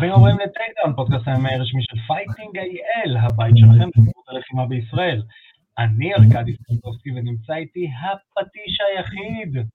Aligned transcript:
ברוכים 0.00 0.14
הבאים 0.14 0.36
ל 0.38 0.44
Takedown, 0.44 0.96
פודקאסט 0.96 1.28
הימי 1.28 1.54
הרשמי 1.54 1.82
של 1.82 1.98
Fighting 2.06 2.58
IL, 2.58 3.16
הבית 3.16 3.54
שלכם 3.56 3.88
בספורט 3.88 4.28
הלחימה 4.28 4.66
בישראל. 4.66 5.22
אני 5.78 6.14
ארכדי 6.14 6.56
סטרטובסקי 6.56 7.10
ונמצא 7.10 7.54
איתי 7.54 7.90
הפטיש 8.02 8.78
היחיד 8.80 9.66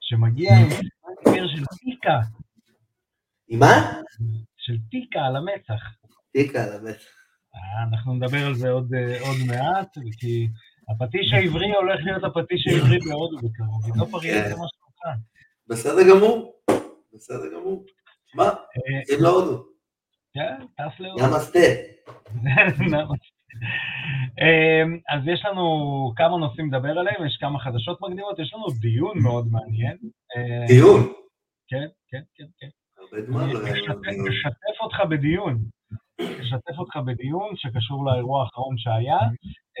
שמגיע 0.00 0.50
עם 0.60 0.68
ספר 0.70 1.46
של 1.48 1.64
טיקה. 1.64 2.18
עם 3.48 3.58
מה? 3.58 3.74
של 4.56 4.76
טיקה 4.90 5.20
על 5.20 5.36
המצח. 5.36 5.82
טיקה 6.32 6.64
על 6.64 6.72
המצח. 6.72 7.10
אה, 7.54 7.82
אנחנו 7.88 8.14
נדבר 8.14 8.46
על 8.46 8.54
זה 8.54 8.70
עוד, 8.70 8.94
אה, 8.94 9.20
עוד 9.20 9.36
מעט, 9.46 9.94
כי 10.18 10.48
הפטיש 10.88 11.32
העברי 11.32 11.74
הולך 11.74 12.00
להיות 12.04 12.24
הפטיש 12.24 12.66
העברי 12.66 12.98
בהודו 12.98 13.36
בקרוב. 13.36 13.84
עידו 13.84 14.06
פריאנטה, 14.06 14.56
מה 14.56 14.66
שלומך. 14.72 15.18
בסדר 15.68 16.02
גמור, 16.10 16.52
בסדר 17.12 17.46
גמור. 17.54 17.84
מה? 18.34 18.50
זה 19.06 19.16
לא 19.20 19.28
הודו. 19.28 19.64
כן, 20.34 20.66
טס 20.76 21.00
להודו. 21.00 21.24
נמסטה. 21.26 21.58
אמ, 24.42 24.98
אז 25.08 25.20
יש 25.26 25.44
לנו 25.44 25.64
כמה 26.16 26.36
נושאים 26.36 26.72
לדבר 26.74 26.98
עליהם, 26.98 27.26
יש 27.26 27.36
כמה 27.40 27.58
חדשות 27.58 28.00
מקדימות, 28.00 28.38
יש 28.38 28.54
לנו 28.54 28.66
דיון 28.80 29.18
מאוד 29.22 29.46
מעניין. 29.50 29.96
אה, 30.36 30.66
דיון? 30.66 31.00
כן, 31.68 31.86
כן, 32.08 32.22
כן, 32.34 32.44
כן. 32.58 32.68
הרבה 32.98 33.26
זמן 33.26 33.50
לא 33.50 33.66
היה 33.66 33.74
לנו 33.88 34.00
דיון. 34.02 34.28
אשתף 34.28 34.80
אותך 34.80 34.96
בדיון. 35.10 35.58
אשתף 36.20 36.78
אותך 36.78 36.96
בדיון 36.96 37.56
שקשור 37.56 38.06
לאירוע 38.06 38.42
האחרון 38.42 38.78
שהיה. 38.78 39.18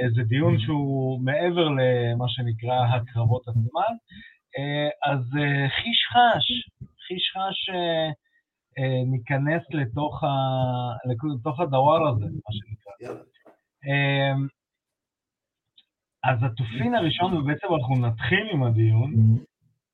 אה, 0.00 0.10
זה 0.16 0.22
דיון 0.22 0.58
שהוא 0.60 1.24
מעבר 1.24 1.68
למה 1.68 2.24
שנקרא 2.28 2.78
הקרבות 2.94 3.48
עצמן. 3.48 3.94
אה, 4.58 5.12
אז 5.12 5.20
חיש 5.68 6.00
חש, 6.12 6.46
חיש 7.06 7.32
חש 7.36 7.70
ניכנס 9.06 9.62
לתוך, 9.70 10.24
ה... 10.24 10.28
לתוך 11.34 11.60
הדוואר 11.60 12.08
הזה, 12.08 12.24
מה 12.24 12.52
שנקרא. 12.52 13.14
אמ, 13.84 14.46
אז 16.24 16.38
התופין 16.42 16.94
הראשון, 16.94 17.36
ובעצם 17.36 17.66
אנחנו 17.74 18.06
נתחיל 18.06 18.48
עם 18.52 18.62
הדיון, 18.62 19.12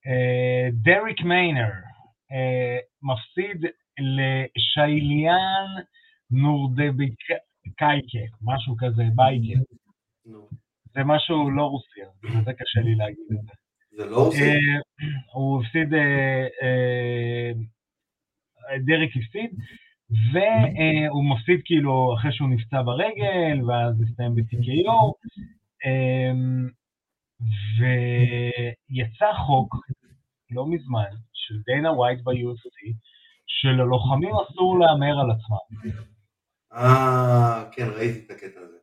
אה, 0.06 0.68
דריק 0.72 1.20
מיינר 1.20 1.70
אה, 2.32 2.78
מפסיד 3.02 3.64
לשייליאן 3.98 5.66
נורדבקייקה, 6.30 8.18
משהו 8.42 8.74
כזה, 8.78 9.02
בייקה. 9.14 9.60
זה 10.94 11.00
משהו 11.04 11.50
לא 11.50 11.62
רוסי, 11.62 12.00
זה 12.44 12.52
קשה 12.52 12.80
לי 12.80 12.94
להגיד 12.94 13.26
את 13.32 13.42
זה. 13.42 13.52
זה 13.96 14.10
לא? 14.10 14.30
אה, 14.40 14.80
הוא 15.32 15.62
הפסיד, 15.62 15.94
אה, 15.94 16.46
אה, 16.62 17.52
דרק 18.78 19.10
הפסיד, 19.16 19.50
והוא 20.32 21.24
מפסיד 21.30 21.60
כאילו 21.64 22.14
אחרי 22.18 22.32
שהוא 22.32 22.48
נפצע 22.48 22.82
ברגל, 22.82 23.64
ואז 23.66 23.94
הסתיים 24.02 24.34
ב-TKO, 24.34 25.12
אמ, 25.86 26.68
ויצא 27.78 29.32
חוק 29.46 29.76
לא 30.50 30.66
מזמן 30.66 31.10
של 31.32 31.54
דיינה 31.66 31.92
ווייט 31.92 32.20
ב-UFC, 32.20 32.94
שללוחמים 33.46 34.30
אסור 34.34 34.78
להמר 34.78 35.20
על 35.20 35.30
עצמם. 35.30 35.90
אה, 36.72 37.64
כן, 37.72 37.86
ראיתי 37.96 38.26
את 38.26 38.30
הקטע 38.30 38.60
הזה. 38.60 38.76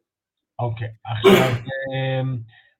אוקיי, 0.59 0.87
עכשיו, 1.05 1.51
אמ, 1.93 2.37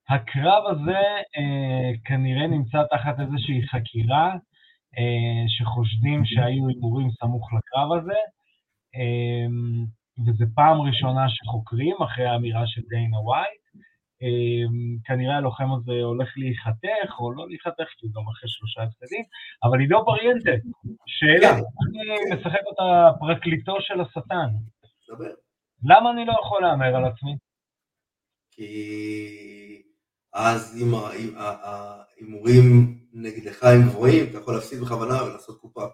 הקרב 0.09 0.63
הזה 0.72 1.02
אה, 1.38 1.91
כנראה 2.05 2.47
נמצא 2.47 2.83
תחת 2.91 3.19
איזושהי 3.19 3.67
חקירה, 3.67 4.35
שחושדים 5.48 6.26
שהיו 6.26 6.67
הימורים 6.67 7.09
סמוך 7.12 7.50
לקרב 7.53 7.91
הזה, 7.94 8.19
אמ, 8.96 9.85
וזו 10.25 10.46
פעם 10.56 10.81
ראשונה 10.81 11.30
שחוקרים 11.30 11.96
אחרי 12.03 12.25
האמירה 12.25 12.68
של 12.68 12.81
דיינה 12.90 13.19
ווייט. 13.19 13.62
אמ, 14.22 14.97
כנראה 15.03 15.38
הלוחם 15.38 15.74
הזה 15.74 15.91
הולך 15.91 16.30
להיחתך, 16.38 17.19
או 17.19 17.31
לא 17.31 17.47
להיחתך, 17.47 17.88
כי 17.97 18.06
הוא 18.06 18.13
גם 18.16 18.30
אחרי 18.30 18.50
שלושה 18.50 18.84
הפסדים, 18.84 19.24
אבל 19.63 19.80
עידו 19.80 20.06
פריאנטה, 20.06 20.52
שאלה, 21.07 21.52
אני 21.53 22.36
משחק 22.36 22.62
אותה 22.66 23.09
פרקליטו 23.19 23.75
של 23.80 24.02
השטן. 24.02 24.50
למה 25.84 26.12
אני 26.12 26.25
לא 26.25 26.34
יכול 26.41 26.62
להמר 26.62 26.96
על 26.96 27.06
עצמי? 27.06 27.36
כי 28.52 28.68
אז 30.38 30.78
אם 30.81 30.94
ההימורים 31.38 32.64
נגדך 33.14 33.64
הם 33.64 33.90
גבוהים, 33.90 34.30
אתה 34.30 34.38
יכול 34.38 34.53
להפסיד 34.56 34.80
בכוונה 34.81 35.24
ולעשות 35.24 35.62
קופה. 35.62 35.86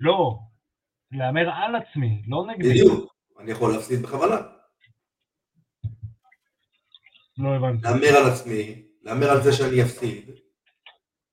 לא, 0.00 0.38
להמר 1.12 1.50
על 1.50 1.76
עצמי, 1.76 2.22
לא 2.26 2.46
נגדי. 2.46 2.68
בדיוק. 2.68 3.14
אני 3.40 3.50
יכול 3.50 3.72
להפסיד 3.72 4.02
בכוונה. 4.02 4.36
לא 7.38 7.48
הבנתי. 7.56 7.82
להמר 7.82 8.16
על 8.16 8.32
עצמי, 8.32 8.82
להמר 9.02 9.30
על 9.30 9.42
זה 9.42 9.52
שאני 9.52 9.82
אפסיד. 9.82 10.30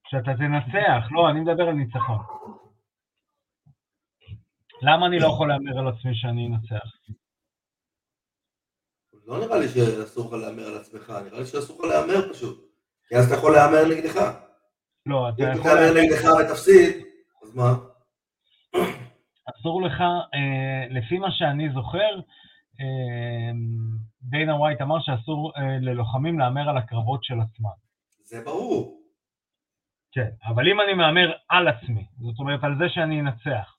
שאתה 0.07 0.31
תנצח, 0.37 1.11
לא, 1.11 1.29
אני 1.29 1.39
מדבר 1.39 1.63
על 1.63 1.73
ניצחון. 1.73 2.19
למה 4.81 5.07
אני 5.07 5.19
לא 5.19 5.27
יכול 5.27 5.49
להמר 5.49 5.79
על 5.79 5.87
עצמי 5.87 6.15
שאני 6.15 6.47
אנצח? 6.47 6.85
לא 9.27 9.39
נראה 9.39 9.57
לי 9.59 9.67
שאסור 9.67 10.35
לך 10.35 10.43
להמר 10.43 10.67
על 10.67 10.77
עצמך, 10.77 11.13
נראה 11.25 11.39
לי 11.39 11.45
שאסור 11.45 11.85
לך 11.85 11.91
להמר 11.91 12.33
פשוט. 12.33 12.65
כי 13.07 13.15
אז 13.15 13.25
אתה 13.25 13.35
יכול 13.35 13.53
להמר 13.53 13.85
נגדך. 13.89 14.31
לא, 15.05 15.29
אתה 15.29 15.43
אם 15.43 15.47
אתה 15.51 15.59
יכול... 15.59 15.71
תהמר 15.71 16.01
נגדך 16.01 16.23
ותפסיד, 16.39 17.05
אז 17.43 17.55
מה? 17.55 17.73
אסור 19.49 19.81
לך, 19.81 20.01
אה, 20.33 20.87
לפי 20.89 21.17
מה 21.17 21.31
שאני 21.31 21.69
זוכר, 21.73 22.19
אה, 22.79 23.51
דיינה 24.21 24.55
ווייט 24.55 24.81
אמר 24.81 24.97
שאסור 24.99 25.51
אה, 25.57 25.77
ללוחמים 25.81 26.39
להמר 26.39 26.69
על 26.69 26.77
הקרבות 26.77 27.23
של 27.23 27.33
עצמם. 27.33 27.69
זה 28.23 28.41
ברור. 28.45 29.01
כן, 30.11 30.29
אבל 30.45 30.67
אם 30.67 30.81
אני 30.81 30.93
מהמר 30.93 31.31
על 31.49 31.67
עצמי, 31.67 32.05
זאת 32.21 32.39
אומרת 32.39 32.63
על 32.63 32.77
זה 32.77 32.89
שאני 32.89 33.19
אנצח, 33.21 33.75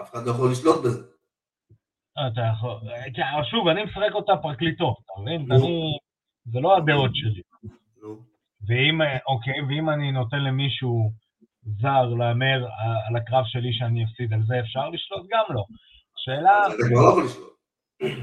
אף 0.00 0.10
אחד 0.10 0.26
לא 0.26 0.30
יכול 0.30 0.50
לשלוט 0.50 0.84
בזה. 0.84 1.15
אתה 2.26 2.40
יכול, 2.52 2.70
אה, 2.70 3.10
כן, 3.14 3.22
שוב, 3.50 3.68
אני 3.68 3.84
משחק 3.84 4.14
אותה 4.14 4.32
פרקליטו, 4.42 4.94
אתה 5.04 5.20
מבין? 5.22 5.52
אני, 5.52 5.98
זה 6.44 6.60
לא 6.60 6.76
הדעות 6.76 7.10
שלי. 7.14 7.42
ואם, 8.66 9.02
אה, 9.02 9.18
אוקיי, 9.26 9.60
ואם 9.68 9.90
אני 9.90 10.12
נותן 10.12 10.38
למישהו 10.38 11.10
זר 11.62 12.04
להמר 12.04 12.66
אה, 12.66 13.06
על 13.08 13.16
הקרב 13.16 13.44
שלי 13.46 13.72
שאני 13.72 14.04
אפסיד, 14.04 14.32
על 14.32 14.42
זה 14.46 14.60
אפשר 14.60 14.88
לשלוט? 14.88 15.26
גם 15.30 15.44
לא. 15.54 15.64
שאלה, 16.16 16.58
אז 16.66 16.72
אתה 16.72 16.82
כבר 16.88 17.14
לא. 17.18 17.56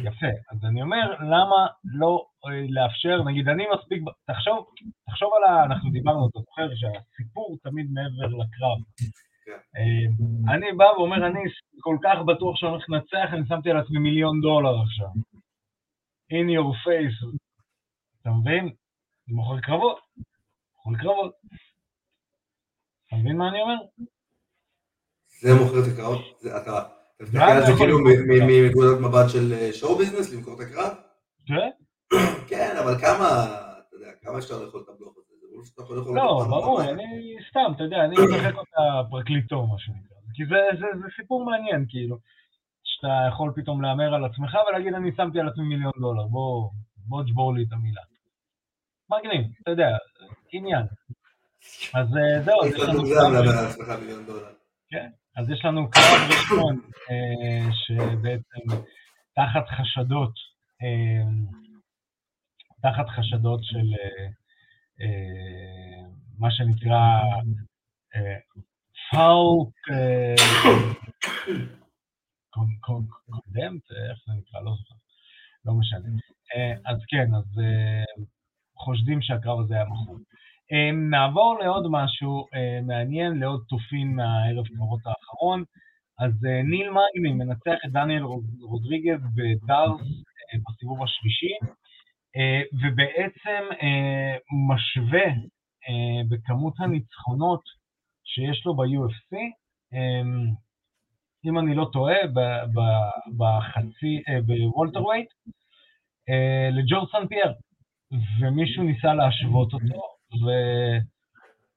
יפה, 0.09 0.33
אז 0.51 0.65
אני 0.69 0.81
אומר, 0.81 1.15
למה 1.19 1.67
לא 1.83 2.25
אה, 2.45 2.65
לאפשר, 2.69 3.23
נגיד, 3.23 3.49
אני 3.49 3.63
מספיק, 3.73 4.03
תחשוב, 4.27 4.65
תחשוב 5.09 5.29
על 5.37 5.43
ה... 5.43 5.63
אנחנו 5.63 5.91
דיברנו, 5.91 6.27
אתה 6.29 6.39
זוכר 6.39 6.75
שהסיפור 6.75 7.57
תמיד 7.63 7.87
מעבר 7.91 8.27
לקרב. 8.27 8.77
כן. 9.45 9.51
אה, 9.77 10.55
אני 10.55 10.73
בא 10.77 10.83
ואומר, 10.83 11.27
אני 11.27 11.39
כל 11.79 11.97
כך 12.03 12.17
בטוח 12.27 12.55
שאני 12.57 12.71
הולך 12.71 12.83
לנצח, 12.89 13.33
אני 13.33 13.47
שמתי 13.47 13.69
על 13.71 13.77
עצמי 13.77 13.99
מיליון 13.99 14.41
דולר 14.41 14.81
עכשיו. 14.81 15.07
in 16.31 16.47
your 16.57 16.73
face. 16.85 17.37
אתה 18.21 18.29
מבין? 18.29 18.63
אני 19.27 19.35
מוכר 19.35 19.59
קרבות. 19.61 19.99
מוכר 20.85 21.03
קרבות. 21.03 21.33
אתה 23.07 23.15
מבין 23.15 23.37
מה 23.37 23.49
אני 23.49 23.61
אומר? 23.61 23.75
זה 25.41 25.49
מוכר 25.63 25.79
את 25.79 25.93
הקרב? 25.93 26.17
זה- 26.39 26.57
אתה 26.57 26.83
מסתכל 27.21 27.37
על 27.43 27.65
זה 27.65 27.71
כאילו 27.77 27.97
מנקודת 28.47 28.99
מבט 29.01 29.29
של 29.29 29.53
אה, 29.53 29.73
שואו 29.73 29.97
ביזנס, 29.97 30.33
למכור 30.33 30.53
את 30.53 30.67
הקרב? 30.67 30.93
כן? 31.45 31.69
כן, 32.47 32.75
אבל 32.83 32.93
כמה, 33.01 33.25
אתה 33.87 33.95
יודע, 33.95 34.11
כמה 34.21 34.37
אפשר 34.37 34.63
לאכול 34.63 34.81
את? 34.81 34.85
זה 34.97 35.22
לא 35.79 36.15
לא, 36.15 36.45
ברור. 36.49 36.81
אני 36.81 37.35
סתם, 37.49 37.71
אתה 37.75 37.83
יודע, 37.83 38.05
אני 38.05 38.15
משחק 38.15 38.55
אותה 38.57 39.09
פרקליטו, 39.09 39.67
מה 39.67 39.79
שנקרא. 39.79 40.17
כי 40.33 40.45
זה, 40.45 40.55
זה, 40.79 40.85
זה 41.01 41.07
סיפור 41.15 41.45
מעניין, 41.45 41.85
כאילו, 41.89 42.17
שאתה 42.83 43.27
יכול 43.29 43.51
פתאום 43.55 43.81
להמר 43.81 44.13
על 44.13 44.25
עצמך 44.25 44.57
ולהגיד, 44.69 44.93
אני 44.93 45.11
שמתי 45.17 45.39
על 45.39 45.47
עצמי 45.47 45.63
מיליון 45.63 45.91
דולר, 45.99 46.23
בוא, 46.23 46.69
בוא 47.07 47.23
תשבור 47.23 47.53
לי 47.55 47.63
את 47.63 47.73
המילה. 47.73 48.01
מגניב, 49.09 49.51
אתה 49.61 49.71
יודע, 49.71 49.97
עניין. 50.51 50.85
אז 51.93 52.07
אה, 52.17 52.41
זהו, 52.41 52.63
אז 52.63 52.73
יש 52.73 52.79
לנו 52.79 52.93
מוגזם 52.93 53.13
קרב, 53.15 53.33
להמר 53.33 53.59
על 53.59 53.65
עצמך 53.65 53.87
מיליון 53.99 54.25
דולר. 54.25 54.53
אז 55.37 55.49
יש 55.49 55.65
לנו 55.65 55.89
קרב 55.89 56.21
ראשון, 56.29 56.81
אה, 57.09 57.73
שבעצם 57.73 58.81
תחת 59.35 59.69
חשדות, 59.69 60.33
אה, 60.81 61.25
תחת 62.81 63.09
חשדות 63.09 63.63
של 63.63 63.87
מה 66.39 66.51
שנקרא 66.51 67.21
אה, 68.15 68.37
פאוק 69.11 69.73
קונדמט, 72.81 73.91
איך 73.91 74.19
זה 74.27 74.33
נקרא? 74.37 74.61
לא 74.61 74.71
זוכר, 74.71 74.95
לא 75.65 75.73
משנה. 75.73 76.09
אה, 76.55 76.91
אז 76.91 76.97
כן, 77.07 77.35
אז 77.35 77.59
אה, 77.59 78.23
חושדים 78.77 79.21
שהקרב 79.21 79.59
הזה 79.59 79.73
היה 79.73 79.85
מכור. 79.85 80.17
אה, 80.71 80.91
נעבור 80.91 81.59
לעוד 81.63 81.85
משהו 81.91 82.45
אה, 82.53 82.79
מעניין, 82.81 83.39
לעוד 83.39 83.63
תופין 83.69 84.15
מהערב 84.15 84.67
קרבות 84.67 85.01
האחרון. 85.05 85.63
אז 86.19 86.45
אה, 86.45 86.61
ניל 86.63 86.89
מגני 86.89 87.33
מנצח 87.33 87.77
את 87.85 87.91
דניאל 87.91 88.23
רודריגז 88.61 89.21
בדארס 89.35 90.01
אה, 90.01 90.59
בסיבוב 90.67 91.03
השלישי, 91.03 91.53
אה, 91.63 91.73
ובעצם 92.81 93.63
משווה 94.69 95.25
בכמות 96.29 96.73
הניצחונות 96.79 97.61
שיש 98.23 98.65
לו 98.65 98.75
ב-UFC, 98.75 99.35
אם 101.45 101.59
אני 101.59 101.75
לא 101.75 101.89
טועה, 101.93 102.15
בחצי, 103.37 104.21
ב 104.45 105.03
welterweight, 105.03 105.27
לג'ורג' 106.71 107.09
סן 107.11 107.27
פייר, 107.27 107.53
ומישהו 108.39 108.83
ניסה 108.83 109.13
להשוות 109.13 109.73
אותו, 109.73 110.01
ו... 110.45 110.49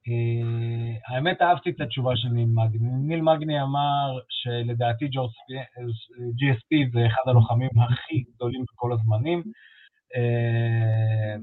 אה, 0.08 0.96
האמת 1.08 1.42
אהבתי 1.42 1.70
את 1.70 1.80
התשובה 1.80 2.16
של 2.16 2.28
ניל 2.28 2.48
מגני. 2.48 2.88
ניל 3.08 3.22
מגני 3.22 3.62
אמר 3.62 4.18
שלדעתי 4.28 5.04
GSP 6.38 6.90
זה 6.92 7.06
אחד 7.06 7.22
הלוחמים 7.26 7.70
הכי 7.78 8.24
גדולים 8.34 8.64
בכל 8.72 8.92
הזמנים. 8.92 9.42
אה, 10.14 11.36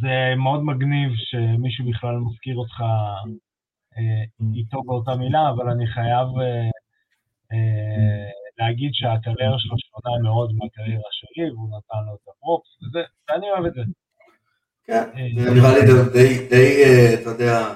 זה 0.00 0.36
מאוד 0.36 0.60
מגניב 0.64 1.10
שמישהו 1.16 1.84
בכלל 1.90 2.16
מזכיר 2.16 2.56
אותך 2.56 2.80
אה, 3.96 4.24
איתו 4.54 4.82
באותה 4.82 5.14
מילה, 5.14 5.50
אבל 5.50 5.68
אני 5.68 5.86
חייב 5.86 6.28
להגיד 8.58 8.90
שהקריירה 8.92 9.58
שלו 9.58 9.76
שונה 9.78 10.22
מאוד 10.22 10.52
מהקריירה 10.54 11.10
שלי, 11.10 11.50
והוא 11.50 11.68
נתן 11.68 12.02
לו 12.06 12.14
את 12.14 12.28
הפרופס, 12.28 12.68
וזה, 12.82 13.02
ואני 13.28 13.50
אוהב 13.50 13.64
את 13.66 13.74
זה. 13.74 13.82
כן, 14.84 15.04
זה 15.36 15.48
אה, 15.48 15.54
נראה 15.54 15.78
לי 15.78 16.48
די, 16.50 16.82
אה, 16.82 17.14
אתה 17.14 17.30
יודע, 17.30 17.74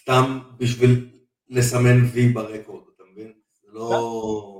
סתם 0.00 0.38
בשביל 0.58 1.08
לסמן 1.48 2.04
וי 2.12 2.28
ברקורד, 2.28 2.82
אתה 2.96 3.02
מבין? 3.12 3.32
זה 3.62 3.68
לא... 3.72 4.59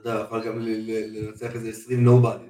אתה 0.00 0.08
יודע, 0.08 0.24
יכול 0.24 0.46
גם 0.46 0.58
לנצח 0.58 1.54
איזה 1.54 1.68
20 1.68 2.04
נובדי. 2.04 2.44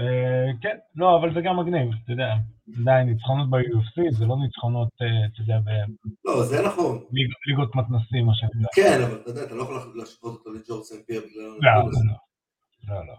אה, 0.00 0.52
כן, 0.62 0.76
לא, 0.96 1.18
אבל 1.20 1.34
זה 1.34 1.40
גם 1.40 1.58
מגניב, 1.60 1.88
אתה 2.04 2.12
יודע, 2.12 2.34
עדיין 2.80 3.08
ניצחונות 3.08 3.50
ב-UFC 3.50 4.14
זה 4.18 4.24
לא 4.24 4.36
ניצחונות, 4.44 4.88
אתה 4.94 5.42
יודע, 5.42 5.58
ב... 5.58 5.68
לא, 6.24 6.44
זה 6.44 6.62
נכון. 6.62 7.04
ליגות 7.46 7.76
מתנסים, 7.76 8.26
מה 8.26 8.32
שנקרא. 8.34 8.68
כן, 8.74 9.02
אבל 9.02 9.16
אתה 9.20 9.30
יודע, 9.30 9.42
אתה 9.42 9.54
לא 9.54 9.62
יכול 9.62 9.92
להשוות 9.94 10.34
אותו 10.34 10.52
לג'ורג' 10.52 10.84
סן 10.84 11.02
פייר 11.06 11.20
בגלל... 11.20 11.42
לא, 11.42 11.90
לא. 11.90 12.14
לא, 12.88 13.06
לא. 13.06 13.14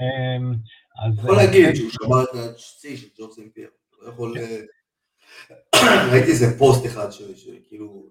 אמ, 0.00 0.54
אז... 1.04 1.18
יכול 1.18 1.36
להגיד 1.36 1.64
אה, 1.64 1.76
שהוא 1.76 1.90
שמע 1.90 2.22
את 2.22 2.54
השיא 2.54 2.96
של 2.96 3.06
ג'ורג' 3.18 3.32
סן 3.32 3.48
פייר. 3.54 3.70
לא 4.02 4.08
יכול... 4.08 4.34
אה, 4.38 4.60
ראיתי 6.12 6.30
איזה 6.30 6.58
פוסט 6.58 6.86
אחד 6.86 7.10
שכאילו... 7.10 8.06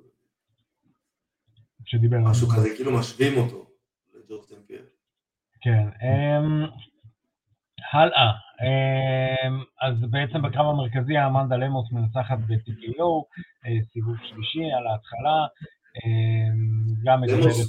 שדיבר... 1.85 2.17
משהו 2.17 2.47
כזה, 2.47 2.69
כאילו 2.75 2.91
משווים 2.91 3.37
אותו 3.37 3.72
לג'ורג' 4.23 4.43
סן 4.43 4.63
פייר. 4.67 4.85
כן. 5.61 5.87
אמ, 6.05 6.65
הלאה. 7.91 8.31
אמ, 8.63 9.63
אז 9.81 9.95
בעצם 10.11 10.41
בקרב 10.41 10.65
המרכזי 10.65 11.13
אמנדה 11.25 11.55
למוס 11.55 11.91
מנצחת 11.91 12.37
ב-TPO, 12.37 13.09
אה, 13.65 13.85
סיבוב 13.93 14.15
שלישי 14.17 14.71
על 14.77 14.87
ההתחלה. 14.87 15.45
גם 17.03 17.21
מדברת... 17.21 17.67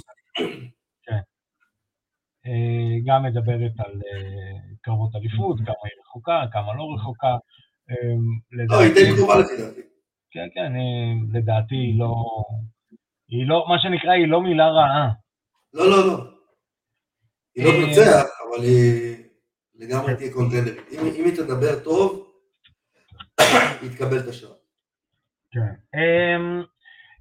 אה, 2.47 2.97
גם 3.05 3.23
מדברת 3.23 3.71
על 3.79 3.91
אה, 3.91 4.59
קרבות 4.81 5.15
אליפות, 5.15 5.57
כמה 5.57 5.83
היא 5.83 6.01
רחוקה, 6.01 6.43
כמה 6.51 6.73
לא 6.75 6.93
רחוקה. 6.95 7.37
לא, 8.51 8.79
היא 8.79 8.93
די 8.93 9.15
קרובה 9.17 9.39
לפי 9.39 9.57
דעתי. 9.57 9.81
כן, 10.31 10.47
כן, 10.53 10.73
לדעתי 11.33 11.75
היא 11.75 11.99
לא... 11.99 12.15
היא 13.29 13.47
לא, 13.47 13.65
מה 13.69 13.79
שנקרא, 13.79 14.11
היא 14.11 14.27
לא 14.27 14.41
מילה 14.41 14.69
רעה. 14.69 15.09
לא, 15.73 15.89
לא, 15.89 16.07
לא. 16.07 16.34
היא 17.55 17.65
לא 17.65 17.71
תנצח, 17.71 18.25
אבל 18.49 18.63
היא 18.63 19.15
לגמרי 19.75 20.15
תהיה 20.15 20.33
קונטנדרית. 20.33 20.91
אם 20.91 21.25
היא 21.25 21.35
תדבר 21.35 21.83
טוב, 21.83 22.31
היא 23.81 23.91
תקבל 23.95 24.19
את 24.19 24.27
השעה. 24.27 24.51
כן. 25.51 25.99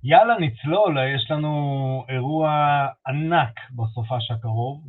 יאללה, 0.04 0.34
נצלול, 0.38 0.98
יש 1.16 1.30
לנו 1.30 2.04
אירוע 2.08 2.50
ענק 3.06 3.54
בסופש 3.70 4.30
הקרוב. 4.30 4.80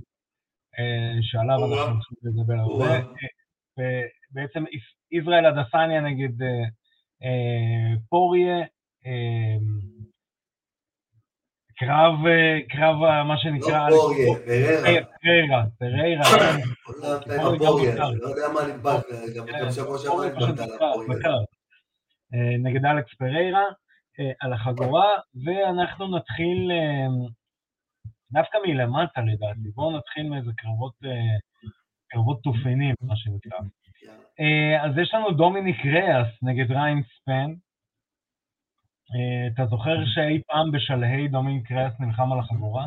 אה, 0.79 1.21
שעליו 1.21 1.55
אנחנו 1.55 1.93
הולכים 1.93 2.17
לדבר 2.23 2.53
הרבה. 2.53 2.95
אה, 3.79 4.01
בעצם 4.31 4.63
ישראל 5.11 5.45
אדסניה 5.45 6.01
נגד 6.01 6.41
אה, 7.23 7.93
פוריה, 8.09 8.57
קרב, 11.77 12.13
קרב 12.69 12.95
מה 13.23 13.37
שנקרא... 13.37 13.89
לא 13.89 13.95
פוריה, 13.95 14.35
פריירה. 14.45 15.05
פריירה, 15.21 15.65
פריירה. 15.79 16.23
לא 18.13 18.27
יודע 18.27 18.47
מה 18.53 18.67
נדבק, 18.67 19.07
גם 19.35 19.71
שבוע 19.71 19.97
שעבר 19.99 20.25
נדבקת 20.25 20.59
על 20.59 20.89
הפוריה. 20.91 21.19
נגד 22.59 22.85
אלכס 22.85 23.13
פריירה 23.13 23.63
על 24.41 24.53
החגורה, 24.53 25.09
ואנחנו 25.45 26.17
נתחיל 26.17 26.71
דווקא 28.31 28.57
מלמטה 28.67 29.21
לדעתי, 29.21 29.69
בואו 29.75 29.97
נתחיל 29.97 30.29
מאיזה 30.29 30.51
קרבות, 30.57 30.93
אה, 31.05 31.37
קרבות 32.09 32.41
תופינים, 32.43 32.95
מה 33.01 33.15
שנקרא. 33.15 33.59
אה, 34.39 34.85
אז 34.85 34.97
יש 35.01 35.13
לנו 35.13 35.31
דומיניק 35.31 35.85
ריאס 35.85 36.27
נגד 36.41 36.71
ריין 36.71 37.03
ספן. 37.03 37.53
אה, 39.13 39.47
אתה 39.53 39.65
זוכר 39.65 39.95
שאי 40.05 40.41
פעם 40.47 40.71
בשלהי 40.71 41.27
דומיניק 41.27 41.71
ריאס 41.71 41.93
נלחם 41.99 42.31
על 42.33 42.39
החבורה? 42.39 42.85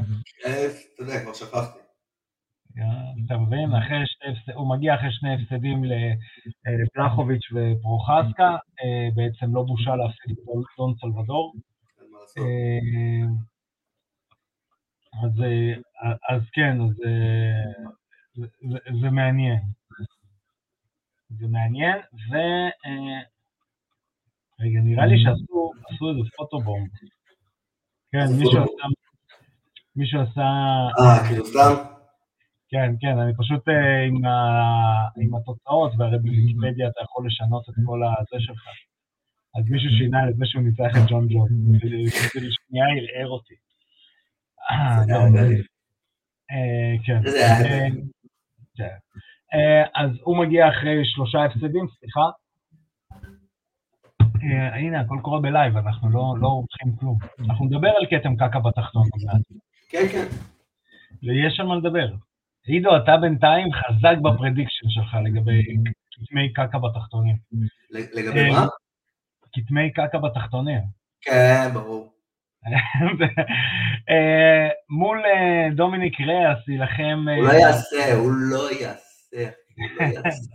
אתה 0.95 1.03
יודע, 1.03 1.23
כבר 1.23 1.35
שכחתי. 1.35 1.79
אתה 3.27 3.39
מבין? 3.39 3.71
הוא 4.55 4.71
מגיע 4.77 4.95
אחרי 4.95 5.13
שני 5.13 5.35
הפסדים 5.35 5.85
לפלחוביץ' 6.83 7.47
ופרוחסקה, 7.55 8.57
בעצם 9.15 9.55
לא 9.55 9.63
בושה 9.63 9.97
להפסיד 9.97 10.31
את 10.31 10.45
דון 10.79 10.95
סלבדור. 11.01 11.55
אז, 15.25 15.43
אה, 15.43 16.35
אז 16.37 16.43
כן, 16.53 16.81
אה, 16.81 17.73
זה 19.01 19.11
מעניין. 19.11 19.61
זה 21.31 21.47
מעניין, 21.49 21.99
ו... 21.99 22.35
אה, 24.61 24.67
רגע, 24.67 24.81
נראה 24.81 25.07
לי 25.07 25.17
שעשו 25.23 26.11
איזה 26.11 26.31
פוטובום. 26.37 26.89
כן, 28.13 28.27
מישהו 29.97 30.21
עשה... 30.21 30.49
אה, 30.99 31.29
כאילו 31.29 31.47
סתם? 31.47 31.75
כן, 32.71 32.95
כן, 33.01 33.19
אני 33.19 33.33
פשוט 33.39 33.69
עם, 34.09 34.25
ה, 34.25 34.33
עם 35.23 35.35
התוצאות, 35.35 35.93
והרי 35.99 36.19
בוויקיפדיה 36.19 36.89
אתה 36.89 37.01
יכול 37.03 37.27
לשנות 37.27 37.69
את 37.69 37.75
כל 37.87 38.01
הזה 38.05 38.45
שלך. 38.45 38.63
אז 39.57 39.71
מישהו 39.71 39.91
שינה 39.99 40.29
את 40.29 40.37
זה 40.37 40.45
שהוא 40.47 40.63
ניצח 40.63 40.91
את 40.97 41.11
ג'ון 41.11 41.27
ג'ון, 41.29 41.49
וזה 41.77 42.47
לשנייה 42.47 42.87
ערער 42.97 43.29
אותי. 43.29 43.55
אה, 44.71 44.99
אה. 45.11 45.39
אה, 46.51 46.95
כן. 47.07 47.23
אז 49.95 50.11
הוא 50.23 50.39
מגיע 50.39 50.69
אחרי 50.69 51.05
שלושה 51.05 51.45
הפסדים, 51.45 51.87
סליחה. 51.99 52.31
הנה, 54.75 55.01
הכל 55.01 55.19
קורה 55.23 55.41
ב 55.41 55.47
live, 55.47 55.77
אנחנו 55.77 56.11
לא, 56.11 56.35
לא 56.41 56.47
עורכים 56.47 56.97
כלום. 57.01 57.19
אנחנו 57.41 57.65
נדבר 57.65 57.89
על 57.89 58.07
כתם 58.11 58.37
קקע 58.37 58.59
בתחתון 58.59 59.03
כן, 59.89 60.09
כן. 60.13 60.27
ויש 61.23 61.61
על 61.61 61.67
מה 61.67 61.77
לדבר. 61.77 62.09
עידו, 62.67 62.97
אתה 62.97 63.17
בינתיים 63.17 63.69
חזק 63.73 64.17
ב 64.23 64.29
prediction 64.29 64.89
שלך 64.89 65.17
לגבי 65.25 65.63
כתמי 66.13 66.53
קקע 66.53 66.79
בתחתונים. 66.79 67.37
לגבי 67.91 68.51
מה? 68.51 68.67
כתמי 69.53 69.93
קקע 69.93 70.19
בתחתונים. 70.19 70.81
כן, 71.21 71.71
ברור. 71.75 72.13
אה, 74.11 74.69
מול 74.91 75.23
אה, 75.27 75.69
דומיניק 75.75 76.21
ריאס 76.21 76.69
יילחם... 76.69 77.27
הוא 77.37 77.47
לא 77.47 77.53
יעשה, 77.53 78.15
הוא 78.15 78.33
לא 78.33 78.73
יעשה. 78.73 79.51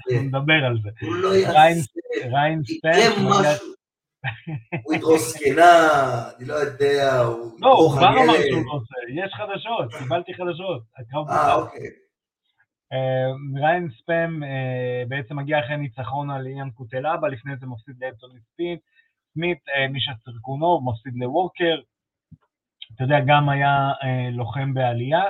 הוא 0.10 0.22
מדבר 0.22 0.65
על 0.65 0.77
זה. 0.84 0.89
הוא 1.01 1.15
לא 1.15 1.36
יעשה. 1.36 1.89
ריין 2.25 2.63
ספנס. 2.63 3.62
הוא 4.84 4.94
ידרוס 4.94 5.34
זקנה, 5.34 5.89
אני 6.38 6.48
לא 6.48 6.53
יודע, 6.53 7.22
הוא... 7.22 7.60
לא, 7.60 7.68
הוא 7.68 7.92
כבר 7.92 8.10
אמר 8.10 8.34
שהוא 8.50 8.65
לא 8.65 8.72
עושה, 8.72 8.96
יש 9.10 9.34
חדשות, 9.34 9.94
קיבלתי 10.03 10.34
חדשות. 10.34 10.84
אה, 11.30 11.56
אוקיי. 11.56 11.89
ריין 13.56 13.89
ספאם 13.98 14.42
בעצם 15.08 15.39
מגיע 15.39 15.60
אחרי 15.60 15.77
ניצחון 15.77 16.30
על 16.30 16.48
איאן 16.48 16.70
קוטלאבה, 16.70 17.27
לפני 17.27 17.58
זה 17.60 17.65
מפסיד 17.65 17.96
לאנטוני 18.01 18.39
סמית, 18.56 19.60
מישה 19.89 20.12
סירקונוב, 20.25 20.84
מפסיד 20.89 21.13
לווקר, 21.15 21.80
אתה 22.96 23.03
יודע, 23.03 23.20
גם 23.27 23.50
היה 23.50 23.92
אה, 24.03 24.30
לוחם 24.32 24.74
בעלייה. 24.74 25.24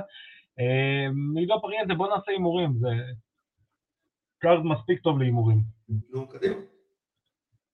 אה, 0.60 1.08
עידו 1.36 1.62
פריאנטה, 1.62 1.94
בוא 1.94 2.08
נעשה 2.08 2.32
הימורים, 2.32 2.74
זה 2.74 2.88
card 4.44 4.66
מספיק 4.66 5.02
טוב 5.02 5.20
להימורים. 5.20 5.62
נו, 6.10 6.28
קדימה. 6.28 6.56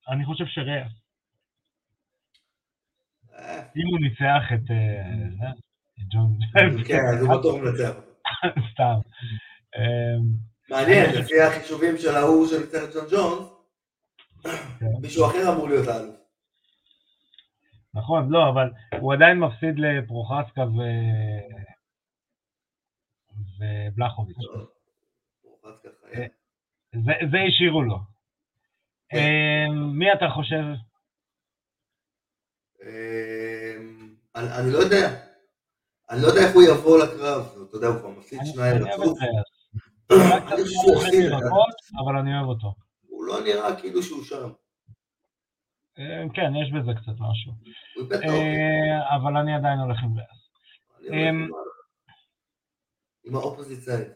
אני 0.08 0.26
חושב 0.26 0.46
שרייס. 0.48 0.92
אה, 3.34 3.60
אם 3.60 3.88
הוא 3.92 4.00
ניצח 4.00 4.44
את 4.54 4.72
אה, 4.72 5.30
זה, 5.40 5.48
את 6.00 6.08
ג'ון... 6.14 6.38
כן, 6.88 7.02
אז 7.14 7.22
הוא 7.22 7.40
בטוח 7.40 7.56
מנצח 7.56 7.96
אותו. 7.96 8.12
סתם. 8.72 8.96
אמ, 9.78 10.24
מעניין, 10.70 11.16
לפי 11.16 11.42
החישובים 11.42 11.98
של 11.98 12.16
ההוא 12.16 12.48
של 12.48 12.66
סרט 12.66 12.90
ג'ון 12.94 13.06
ג'ונס, 13.12 13.50
כן. 14.80 14.86
מישהו 15.02 15.26
אחר 15.26 15.54
אמור 15.54 15.70
להיות 15.70 15.88
האלוף. 15.88 16.16
נכון, 17.94 18.30
לא, 18.30 18.50
אבל 18.50 18.70
הוא 19.00 19.14
עדיין 19.14 19.40
מפסיד 19.40 19.80
לפרוחסקה 19.80 20.62
ו... 20.62 20.80
ובלחוביץ'. 23.60 24.38
זה, 26.96 27.12
זה 27.32 27.38
השאירו 27.48 27.82
לו. 27.84 27.98
כן. 29.10 29.18
אמ, 29.18 30.00
מי 30.00 30.14
אתה 30.14 30.26
חושב? 30.36 30.64
אמ, 32.84 34.16
אני 34.36 34.72
לא 34.74 34.78
יודע. 34.78 35.08
אני 36.10 36.22
לא 36.22 36.28
יודע 36.28 36.42
איך 36.48 36.56
הוא 36.56 36.64
יבוא 36.64 36.98
לקרב, 37.04 37.42
אתה 37.70 37.78
יודע, 37.78 37.88
הוא 37.88 38.00
כבר 38.00 38.10
מפסיד 38.10 38.40
שניים 38.46 38.76
רצוף. 38.86 39.18
אני 40.12 40.64
חושב 40.64 40.66
שהוא 40.66 40.94
מומחה 40.94 41.08
יפסיד, 41.08 41.24
ירקות, 41.24 41.76
אבל 42.06 42.16
אני 42.18 42.36
אוהב 42.38 42.48
אותו. 42.48 42.76
הוא 43.08 43.26
לא 43.26 43.44
נראה 43.44 43.82
כאילו 43.82 44.04
שהוא 44.04 44.24
שם. 44.24 44.50
אמ, 45.98 46.30
כן, 46.34 46.52
יש 46.64 46.72
בזה 46.72 46.92
קצת 47.02 47.18
משהו. 47.20 47.52
אה, 48.30 49.16
אבל 49.16 49.38
אני 49.38 49.56
עדיין 49.56 49.80
הולך 49.80 49.98
עם 50.04 50.18
ריאס. 50.18 50.40
עם 51.12 51.44
ה- 51.44 51.48
עם 53.24 53.36
האופוזיט 53.36 53.80
סייד. 53.80 54.08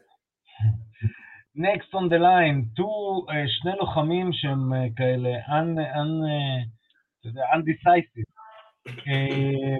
Next 1.56 1.94
on 1.94 2.10
the 2.10 2.18
line, 2.18 2.72
two, 2.76 3.26
uh, 3.30 3.48
שני 3.48 3.72
לוחמים 3.80 4.34
שהם 4.34 4.74
uh, 4.74 4.76
כאלה 4.96 5.30
יודע, 7.26 7.44
undecisive. 7.54 8.34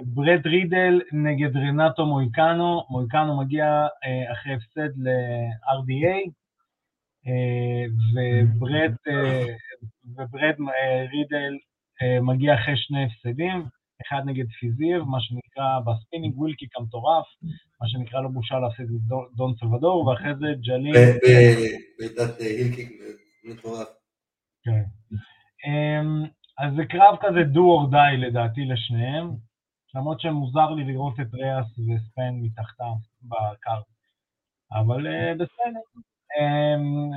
ברד 0.04 0.46
רידל 0.46 1.00
נגד 1.12 1.56
רנטו 1.56 2.06
מויקנו, 2.06 2.84
מויקנו 2.90 3.40
מגיע 3.40 3.86
אחרי 4.32 4.54
הפסד 4.54 4.88
ל-RDA, 4.96 6.30
וברד, 8.14 8.94
רידל 11.12 11.54
מגיע 12.22 12.54
אחרי 12.54 12.76
שני 12.76 13.04
הפסדים, 13.04 13.64
אחד 14.02 14.22
נגד 14.26 14.44
פיזיר, 14.60 15.04
מה 15.04 15.20
שנקרא 15.20 15.80
ב 15.86 15.92
spinning 15.92 16.38
wheel 16.38 16.59
kick 16.59 16.76
המטורף, 16.76 17.26
מה 17.80 17.88
שנקרא 17.88 18.20
לא 18.20 18.28
בושה 18.28 18.58
להפסיד 18.58 18.86
את 18.86 19.00
דון- 19.36 19.54
סלבדור, 19.60 20.06
ואחרי 20.06 20.34
זה 20.34 20.46
ג'לין 20.66 20.92
בעיטת 21.98 22.40
אה, 22.40 22.46
heel 22.46 22.67
kick 22.67 22.88
מטורף. 23.44 23.88
כן. 24.64 24.82
אמ, 25.66 26.24
אז 26.58 26.72
זה 26.76 26.82
קרב 26.84 27.16
כזה 27.20 27.40
do 27.54 27.58
or 27.58 27.92
die 27.92 28.16
לדעתי 28.26 28.60
לשניהם, 28.64 29.30
למרות 29.94 30.20
שמוזר 30.20 30.70
לי 30.70 30.84
לראות 30.84 31.20
את 31.20 31.34
ריאס 31.34 31.66
וספן 31.78 32.30
מתחתם 32.42 32.92
בקארד. 33.22 33.82
אבל 34.72 35.06
אה, 35.06 35.34
בסדר. 35.34 35.80
אמ, 36.40 37.10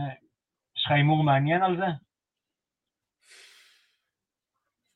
יש 0.77 0.85
לך 0.85 0.91
הימור 0.91 1.23
מעניין 1.23 1.63
על 1.63 1.77
זה? 1.77 1.85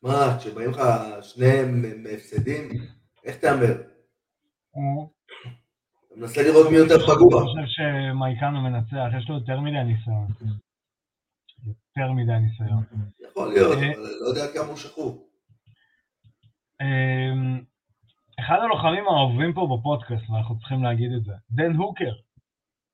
מה, 0.03 0.37
כשבאים 0.39 0.71
לך 0.71 0.81
שניהם 1.21 1.81
מהפסדים, 2.03 2.69
איך 3.23 3.37
תהמר? 3.37 3.73
אתה 4.71 6.19
מנסה 6.19 6.41
לראות 6.43 6.67
מי 6.71 6.77
יותר 6.77 6.99
פגוע. 6.99 7.41
אני 7.41 7.49
חושב 7.49 7.67
שמייקנו 7.67 8.61
מנצח, 8.61 9.17
יש 9.17 9.29
לו 9.29 9.35
יותר 9.35 9.59
מדי 9.59 9.83
ניסיון. 9.83 10.27
יותר 11.67 12.11
מדי 12.11 12.39
ניסיון. 12.39 12.83
יכול 13.19 13.47
להיות, 13.49 13.77
אה. 13.77 13.91
אבל 13.91 14.09
לא 14.21 14.27
יודע 14.27 14.53
כמה 14.53 14.67
הוא 14.67 14.77
שחור. 14.77 15.27
אמ, 16.81 17.63
אחד 18.39 18.57
הלוחמים 18.61 19.07
האהובים 19.07 19.53
פה 19.53 19.77
בפודקאסט, 19.77 20.29
ואנחנו 20.29 20.59
צריכים 20.59 20.83
להגיד 20.83 21.11
את 21.17 21.23
זה, 21.23 21.33
דן 21.51 21.75
הוקר. 21.75 22.11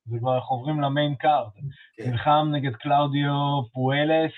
זה 0.06 0.18
כבר 0.18 0.34
אנחנו 0.36 0.56
עוברים 0.56 0.80
ל 0.80 0.87
main 0.87 1.14
card. 1.14 1.50
כן. 1.96 2.10
נלחם 2.10 2.48
נגד 2.52 2.76
קלאודיו 2.76 3.32
פואלס. 3.72 4.32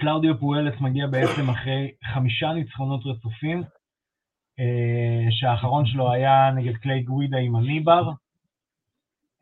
קלאודיו 0.00 0.40
פואלס 0.40 0.74
מגיע 0.80 1.06
בעצם 1.06 1.50
אחרי 1.50 1.92
חמישה 2.14 2.46
ניצחונות 2.52 3.00
רצופים, 3.06 3.62
אה, 4.58 5.26
שהאחרון 5.30 5.86
שלו 5.86 6.12
היה 6.12 6.50
נגד 6.56 6.76
קליי 6.76 7.02
גווידה 7.02 7.36
עם 7.38 7.56
ה 7.56 7.61
kneebar, 7.61 8.02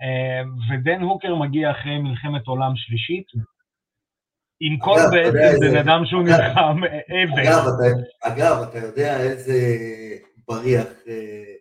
אה, 0.03 0.43
ודן 0.71 1.01
הוקר 1.03 1.35
מגיע 1.35 1.71
אחרי 1.71 1.99
מלחמת 1.99 2.47
עולם 2.47 2.73
שלישית, 2.77 3.27
עם 4.61 4.79
כל 4.79 4.97
בעצם 5.33 5.59
בן 5.61 5.77
אדם 5.89 6.07
שהוא 6.07 6.23
נלחם. 6.23 6.77
אגב, 7.43 7.65
אתה- 7.67 8.29
אגב, 8.29 8.63
אתה 8.69 8.79
יודע 8.79 9.21
איזה 9.21 9.55
בריח 10.49 10.87
אה, 11.09 11.55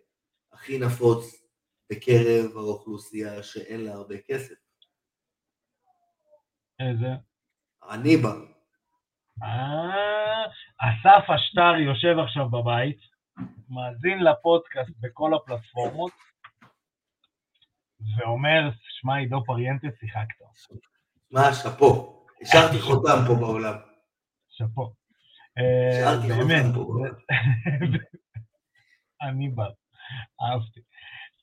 הכי 0.52 0.78
נפוץ 0.78 1.42
בקרב 1.90 2.56
האוכלוסייה 2.56 3.42
שאין 3.42 3.80
לה 3.84 3.92
הרבה 3.92 4.14
כסף? 4.28 4.54
איזה? 6.80 7.08
הניבר. 7.82 8.51
אה, 9.42 10.44
אסף 10.78 11.30
אשטר 11.30 11.74
יושב 11.76 12.18
עכשיו 12.18 12.48
בבית, 12.48 12.98
מאזין 13.68 14.24
לפודקאסט 14.24 14.90
בכל 15.00 15.34
הפלטפורמות, 15.34 16.12
ואומר, 18.16 18.70
שמע, 19.00 19.16
עידו 19.16 19.44
פריאנטה, 19.44 19.86
שיחקת. 20.00 20.34
מה, 21.30 21.54
שאפו. 21.54 22.24
השארתי 22.42 22.80
חותם 22.80 23.18
פה 23.26 23.34
בעולם. 23.34 23.74
שאפו. 24.48 24.92
אה, 25.58 25.88
השארתי 25.88 26.32
חותם 26.32 26.72
פה 26.74 26.84
בעולם. 26.84 27.14
אני 29.22 29.48
בא, 29.48 29.66
אהבתי. 30.42 30.80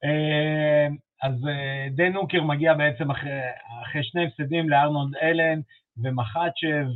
אה, 0.03 0.87
אז 1.23 1.33
אה, 1.47 1.87
דן 1.95 2.15
הוקר 2.15 2.43
מגיע 2.43 2.73
בעצם 2.73 3.11
אחרי, 3.11 3.39
אחרי 3.83 4.03
שני 4.03 4.25
הפסדים 4.25 4.69
לארנולד 4.69 5.15
אלן 5.15 5.59
ומחצ'ב, 5.97 6.87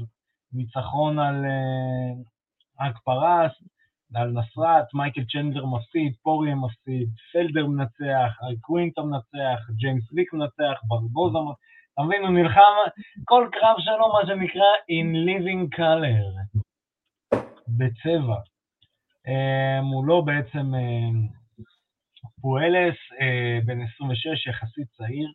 ניצחון 0.54 1.20
על 1.20 1.46
אה, 1.46 2.88
אק 2.88 2.98
פרס, 2.98 3.52
על 4.16 4.32
נסרת, 4.32 4.94
מייקל 4.94 5.24
צ'נדלר 5.32 5.66
מפסיד, 5.66 6.14
פוריה 6.24 6.56
מפסיד, 6.56 7.10
פלדר 7.32 7.68
מנצח, 7.68 8.32
קווינטה 8.62 9.02
מנצח, 9.02 9.60
ג'יימס 9.76 10.12
ליק 10.12 10.34
מנצח, 10.34 10.82
ברבוזה 10.88 11.38
מנצח, 11.38 11.60
אתה 11.94 12.02
מבין, 12.02 12.22
הוא 12.22 12.30
נלחם, 12.30 12.76
כל 13.26 13.50
קרב 13.52 13.76
שלו, 13.80 14.14
מה 14.14 14.20
שנקרא, 14.28 14.72
in 14.92 15.10
living 15.28 15.78
color, 15.78 16.58
בצבע. 17.68 18.40
Um, 19.28 19.84
הוא 19.94 20.06
לא 20.06 20.22
בעצם 20.22 20.74
um, 20.74 21.34
פואלס, 22.42 22.96
בן 23.66 23.82
26, 23.82 24.48
יחסית 24.48 24.88
צעיר, 24.98 25.32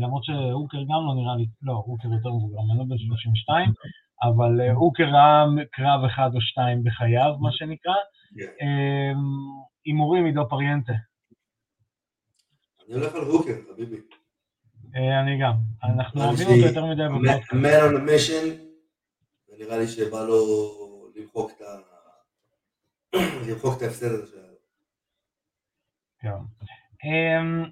למרות 0.00 0.24
שהוקר 0.24 0.78
גם 0.78 1.00
לא 1.06 1.14
נראה 1.14 1.36
לי, 1.36 1.46
לא, 1.62 1.72
הוקר 1.72 2.08
יותר 2.08 2.28
מבוגר, 2.28 2.58
אני 2.58 2.78
לא 2.78 2.84
בן 2.84 2.98
32, 2.98 3.72
אבל 4.22 4.60
uh, 4.60 4.72
הוקר 4.72 5.04
ראה 5.04 5.44
קרב 5.72 6.04
אחד 6.06 6.30
או 6.34 6.40
שתיים 6.40 6.84
בחייו, 6.84 7.34
מה 7.40 7.52
שנקרא. 7.52 7.94
כן. 8.38 8.44
Um, 8.44 9.18
הימורים 9.84 10.24
עידו 10.24 10.48
פריאנטה. 10.48 10.92
אני 12.86 12.94
הולך 12.94 13.14
על 13.14 13.20
הוקר, 13.20 13.52
חביבי. 13.70 13.96
Uh, 13.96 14.98
אני 15.22 15.38
גם. 15.40 15.54
אנחנו 15.84 16.24
אוהבים 16.24 16.46
אותו 16.46 16.66
יותר 16.66 16.86
מדי 16.86 17.02
בפודקאסט. 17.08 17.52
Man 17.52 17.54
on 17.54 17.96
a 17.96 18.10
mission, 18.10 18.46
ונראה 19.48 19.78
לי 19.78 19.88
שבא 19.88 20.24
לו 20.24 20.40
למחוק 21.16 21.50
את 21.56 21.60
ה... 21.60 21.78
למחוק 23.48 23.76
את 23.76 23.82
ההפסד 23.82 24.06
הזה. 24.06 24.44
כן. 26.24 26.28
אמ, 27.04 27.64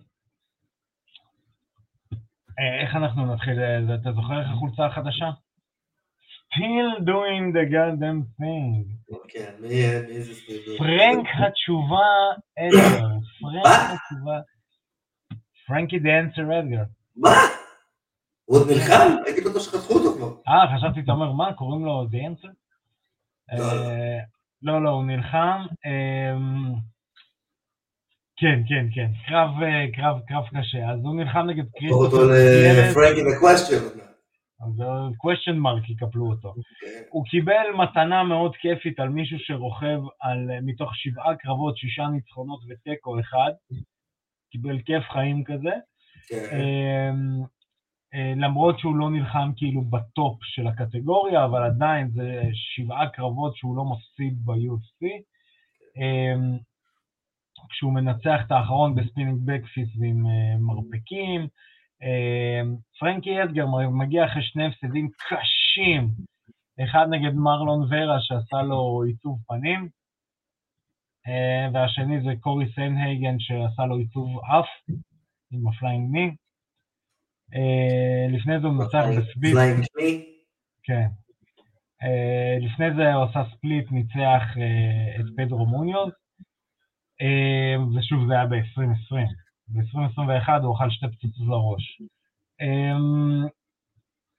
אה, 2.59 2.83
איך 2.83 2.97
אנחנו 2.97 3.35
נתחיל? 3.35 3.61
אה, 3.61 3.95
אתה 3.95 4.13
זוכר 4.13 4.41
איך 4.41 4.49
החולצה 4.51 4.87
החדשה? 4.87 5.31
Still 6.55 7.05
doing 7.05 7.53
the 7.53 7.65
goddamn 7.75 8.23
thing. 8.39 8.85
כן, 9.29 9.53
מי 9.61 10.23
זה 10.23 10.35
סטיב? 10.35 10.57
פרנק 10.79 11.27
התשובה 11.47 12.07
אדגר. 12.59 13.07
פרנק? 13.41 13.67
התשובה. 13.67 14.39
פרנקי 15.67 15.99
דה 15.99 16.19
אנסר 16.19 16.59
אדגר. 16.59 16.83
מה? 17.17 17.31
הוא 18.45 18.59
עוד 18.59 18.71
נלחם? 18.71 19.17
הייתי 19.27 19.41
בטוח 19.41 19.63
שחתכו 19.63 19.95
אותו 19.95 20.17
כבר. 20.17 20.35
אה, 20.49 20.77
חשבתי, 20.77 21.01
אתה 21.01 21.13
אומר, 21.13 21.33
מה, 21.33 21.53
קוראים 21.53 21.85
לו 21.85 22.07
דה 22.11 22.19
אנסר? 22.27 22.49
לא, 23.53 23.75
לא. 23.77 23.93
לא, 24.63 24.83
לא, 24.85 24.91
הוא 24.91 25.05
נלחם. 25.05 25.61
אמ, 25.87 26.75
כן, 28.37 28.63
כן, 28.69 28.87
כן. 28.95 29.11
קרב, 29.29 29.51
אה, 29.63 29.87
קרב, 30.29 30.49
קשה. 30.49 30.91
אז 30.91 30.99
הוא 31.05 31.17
נלחם 31.17 31.47
נגד 31.47 31.65
הפוך 31.65 31.79
כריסטופר 31.79 32.05
אותו. 32.05 32.33
לפרנקי 32.91 33.23
דה-קווסטיון. 33.23 34.12
אז 34.63 34.81
question 35.13 35.57
mark 35.65 35.93
יקפלו 35.93 36.31
אותו. 36.31 36.55
כן. 36.55 37.03
הוא 37.11 37.25
קיבל 37.25 37.67
מתנה 37.79 38.23
מאוד 38.23 38.57
כיפית 38.57 39.01
על 39.01 39.09
מישהו 39.09 39.39
שרוכב 39.39 40.01
על, 40.21 40.61
מתוך 40.63 40.97
שבעה 40.97 41.37
קרבות, 41.37 41.77
שישה 41.77 42.07
ניצחונות 42.07 42.61
ותיקו 42.69 43.21
אחד. 43.21 43.51
קיבל 44.51 44.79
כיף 44.83 45.05
חיים 45.13 45.45
כזה. 45.45 45.71
כן. 46.29 46.57
אמ, 46.57 47.43
אה, 48.15 48.33
למרות 48.37 48.79
שהוא 48.79 48.97
לא 48.97 49.11
נלחם 49.11 49.51
כאילו 49.57 49.83
בטופ 49.85 50.39
של 50.43 50.67
הקטגוריה, 50.67 51.45
אבל 51.45 51.63
עדיין 51.63 52.11
זה 52.11 52.43
שבעה 52.53 53.09
קרבות 53.09 53.57
שהוא 53.57 53.77
לא 53.77 53.85
מפסיד 53.85 54.45
ב-UFC. 54.45 55.07
אמ, 55.97 56.59
כשהוא 57.71 57.93
מנצח 57.93 58.41
את 58.47 58.53
האחרון 58.53 58.95
ב 58.95 59.00
spinning 59.00 59.41
backfist 59.45 59.89
ועם 60.01 60.27
אה, 60.27 60.59
מרפקים. 60.59 61.47
אמ, 62.03 62.77
פרנקי 62.99 63.43
אדגר 63.43 63.67
מגיע 63.91 64.25
אחרי 64.25 64.43
שני 64.43 64.67
הפסדים 64.67 65.09
קשים, 65.09 66.09
אחד 66.85 67.07
נגד 67.11 67.35
מרלון 67.35 67.81
ורה 67.91 68.21
שעשה 68.21 68.63
לו 68.63 69.03
עיצוב 69.07 69.39
פנים, 69.49 69.89
אה, 71.29 71.69
והשני 71.73 72.21
זה 72.21 72.31
קורי 72.41 72.73
סנדהייגן 72.75 73.39
שעשה 73.39 73.87
לו 73.87 73.97
עיצוב 73.97 74.41
אף 74.45 74.95
עם 75.53 75.69
ה 75.69 75.75
flying 75.75 76.11
knee. 76.11 76.31
אה, 77.55 78.37
לפני 78.37 78.61
זה 78.61 78.67
הוא 78.67 78.75
מנצח 78.75 79.05
ב 79.19 79.24
split. 79.24 79.55
כן. 80.83 81.07
אה, 82.03 82.57
לפני 82.61 82.87
זה 82.97 83.15
הוא 83.15 83.25
עשה 83.25 83.43
ספליט, 83.55 83.93
ניצח 83.93 84.43
את 85.21 85.27
פדרו 85.37 85.67
מוניוז, 85.67 86.13
ושוב 87.97 88.27
זה 88.29 88.35
היה 88.35 88.47
ב-2020. 88.47 89.42
ב-2021 89.73 90.63
הוא 90.63 90.77
אכל 90.77 90.91
שתי 90.91 91.07
פצצות 91.07 91.47
לראש. 91.49 92.03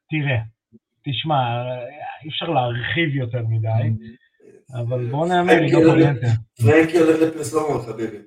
תראה, 0.09 0.39
תשמע, 1.05 1.63
אי 2.23 2.29
אפשר 2.29 2.45
להרחיב 2.45 3.15
יותר 3.15 3.45
מדי, 3.47 4.07
אבל 4.73 5.11
בואו 5.11 5.27
נאמר, 5.27 5.53
היא 5.53 5.73
לא 5.73 5.91
פוליאנטה. 5.91 6.27
פרנקי 6.61 6.97
הולך 6.97 7.21
לפרסומות, 7.21 7.85
חביבי. 7.85 8.17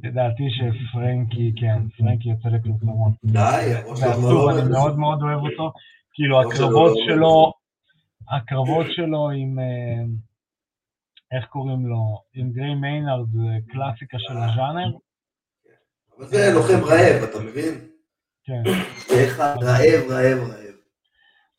לדעתי 0.00 0.42
שפרנקי, 0.50 1.52
כן, 1.56 1.88
פרנקי 1.88 2.28
יוצא 2.28 2.48
לפרסומות. 2.48 3.12
די, 3.24 3.72
לא 4.22 4.50
אני 4.50 4.70
מאוד 4.70 4.98
מאוד 4.98 5.22
אוהב 5.22 5.40
אותו. 5.40 5.72
כאילו, 6.12 6.40
הקרבות 6.40 6.98
שלו, 7.06 7.52
הקרבות 8.28 8.86
שלו 8.90 9.30
עם, 9.30 9.58
אה, 9.58 10.04
איך 11.32 11.46
קוראים 11.46 11.86
לו? 11.86 12.22
עם 12.34 12.52
גריי 12.52 12.74
מיינרד, 12.74 13.28
זה 13.32 13.72
קלאסיקה 13.72 14.18
של 14.18 14.36
אה. 14.36 14.44
הז'אנר. 14.44 14.96
אבל 16.16 16.26
זה 16.26 16.52
לוחם 16.54 16.84
רעב, 16.84 17.22
אתה 17.30 17.38
מבין? 17.40 17.74
כן. 18.44 18.62
אחד 19.26 19.56
רעב, 19.62 20.10
רעב, 20.10 20.38
רעב. 20.50 20.76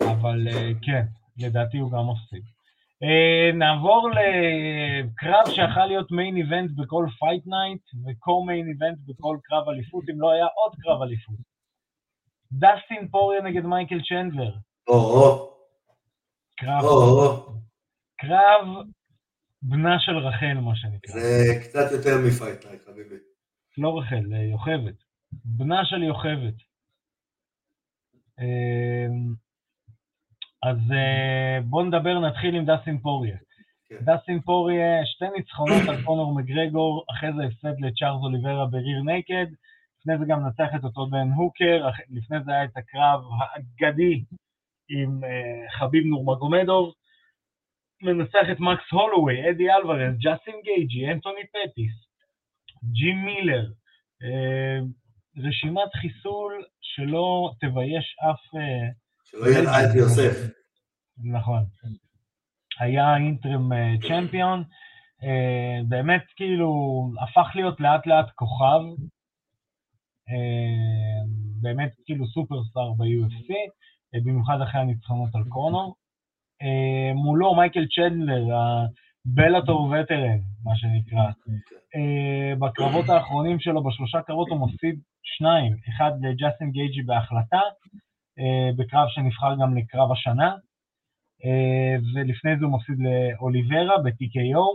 אבל 0.01 0.47
אה, 0.47 0.71
כן, 0.81 1.05
לדעתי 1.37 1.77
הוא 1.77 1.91
גם 1.91 2.09
מפסיד. 2.09 2.43
Uh, 3.03 3.55
נעבור 3.55 4.09
לקרב 4.09 5.45
שיכול 5.45 5.85
להיות 5.85 6.11
main 6.12 6.38
event 6.38 6.71
בכל 6.75 7.05
fight 7.19 7.43
night 7.48 7.81
ו 8.05 8.43
co-main 8.45 8.67
event 8.67 8.98
בכל 9.07 9.37
קרב 9.43 9.69
אליפות, 9.69 10.03
אם 10.09 10.21
לא 10.21 10.31
היה 10.31 10.45
עוד 10.45 10.71
קרב 10.81 11.01
אליפות. 11.01 11.35
דסטין 12.51 13.07
פוריה 13.07 13.41
נגד 13.41 13.65
מייקל 13.65 14.01
צ'נדלר. 14.09 14.55
או-הו. 14.87 15.51
קרב, 16.57 16.83
או-הו. 16.83 17.61
קרב 18.17 18.67
בנה 19.62 20.00
של 20.00 20.18
רחל, 20.18 20.53
מה 20.53 20.75
שנקרא. 20.75 21.13
זה 21.13 21.60
קצת 21.63 21.91
יותר 21.91 22.18
מ 22.27 22.34
fight 22.34 22.65
night, 22.65 22.81
חביבי. 22.86 23.15
לא 23.77 24.00
רחל, 24.00 24.24
זה 24.30 24.36
יוכבד. 24.36 24.94
בנה 25.46 25.86
של 25.86 26.03
יוכבד. 26.03 26.53
Uh, 28.39 29.13
אז 30.63 30.77
uh, 30.77 31.63
בואו 31.63 31.86
נדבר, 31.86 32.20
נתחיל 32.20 32.56
עם 32.56 32.65
דסטין 32.65 32.98
פוריה. 33.00 33.38
כן. 33.89 33.96
דסטין 34.01 34.41
פוריה, 34.41 35.06
שתי 35.06 35.25
ניצחונות 35.38 35.89
על 35.89 36.03
קונור 36.03 36.36
מגרגור, 36.36 37.06
אחרי 37.12 37.30
זה 37.38 37.44
הפסד 37.44 37.80
לצ'ארלס 37.80 38.22
אוליברה 38.24 38.65
ב 38.65 38.73
rear 38.73 39.03
naked, 39.03 39.45
לפני 40.00 40.18
זה 40.18 40.25
גם 40.27 40.48
נצח 40.48 40.75
את 40.75 40.84
אותו 40.84 41.06
דן 41.06 41.32
הוקר, 41.36 41.89
לפני 42.10 42.38
זה 42.46 42.51
היה 42.51 42.63
את 42.63 42.77
הקרב 42.77 43.24
האגדי 43.39 44.24
עם 44.89 45.19
uh, 45.24 45.71
חביב 45.80 46.04
נורמגומדוב, 46.06 46.93
מנצח 48.03 48.47
את 48.51 48.59
מקס 48.59 48.91
הולווי, 48.91 49.49
אדי 49.49 49.71
אלוורז, 49.71 50.15
ג'סטין 50.17 50.55
גייג'י, 50.63 51.11
אנטוני 51.11 51.41
פטיס, 51.47 51.93
ג'ים 52.83 53.25
מילר, 53.25 53.65
uh, 54.23 54.85
רשימת 55.37 55.93
חיסול 55.95 56.63
שלא 56.81 57.51
תבייש 57.59 58.17
אף... 58.29 58.55
Uh, 58.55 58.93
שלא 59.23 59.47
ידע 59.49 59.71
את 59.71 59.95
יוסף. 59.95 60.51
נכון. 61.23 61.63
היה 62.79 63.17
אינטרם 63.17 63.73
אה, 63.73 63.93
צ'מפיון, 64.07 64.63
אה, 65.23 65.79
באמת 65.87 66.23
כאילו 66.35 66.71
הפך 67.23 67.51
להיות 67.55 67.79
לאט 67.79 68.07
לאט 68.07 68.29
כוכב, 68.35 68.81
אה, 70.29 71.21
באמת 71.61 71.91
כאילו 72.05 72.27
סופרסטאר 72.27 72.91
ב-UFC, 72.97 73.53
אה, 74.15 74.19
במיוחד 74.23 74.57
אחרי 74.63 74.81
הניצחונות 74.81 75.35
על 75.35 75.43
קונור. 75.49 75.95
אה, 76.62 77.13
מולו 77.13 77.56
מייקל 77.56 77.86
צ'נדלר, 77.95 78.43
הבלאטור 78.56 79.82
וטרן, 79.82 80.39
מה 80.63 80.76
שנקרא. 80.76 81.26
אה, 81.95 82.56
בקרבות 82.56 83.10
האחרונים 83.10 83.60
שלו, 83.60 83.84
בשלושה 83.84 84.21
קרבות 84.21 84.47
הוא 84.50 84.67
מפסיד 84.67 85.00
שניים, 85.24 85.76
אחד 85.89 86.12
לג'סטין 86.21 86.71
גייג'י 86.71 87.02
בהחלטה, 87.02 87.62
אה, 88.39 88.69
בקרב 88.78 89.08
שנבחר 89.10 89.56
גם 89.62 89.78
לקרב 89.78 90.12
השנה, 90.12 90.56
ולפני 92.13 92.58
זה 92.60 92.65
הוא 92.65 92.74
מפסיד 92.74 92.95
לאוליברה 93.00 93.97
ב-TKO. 94.04 94.65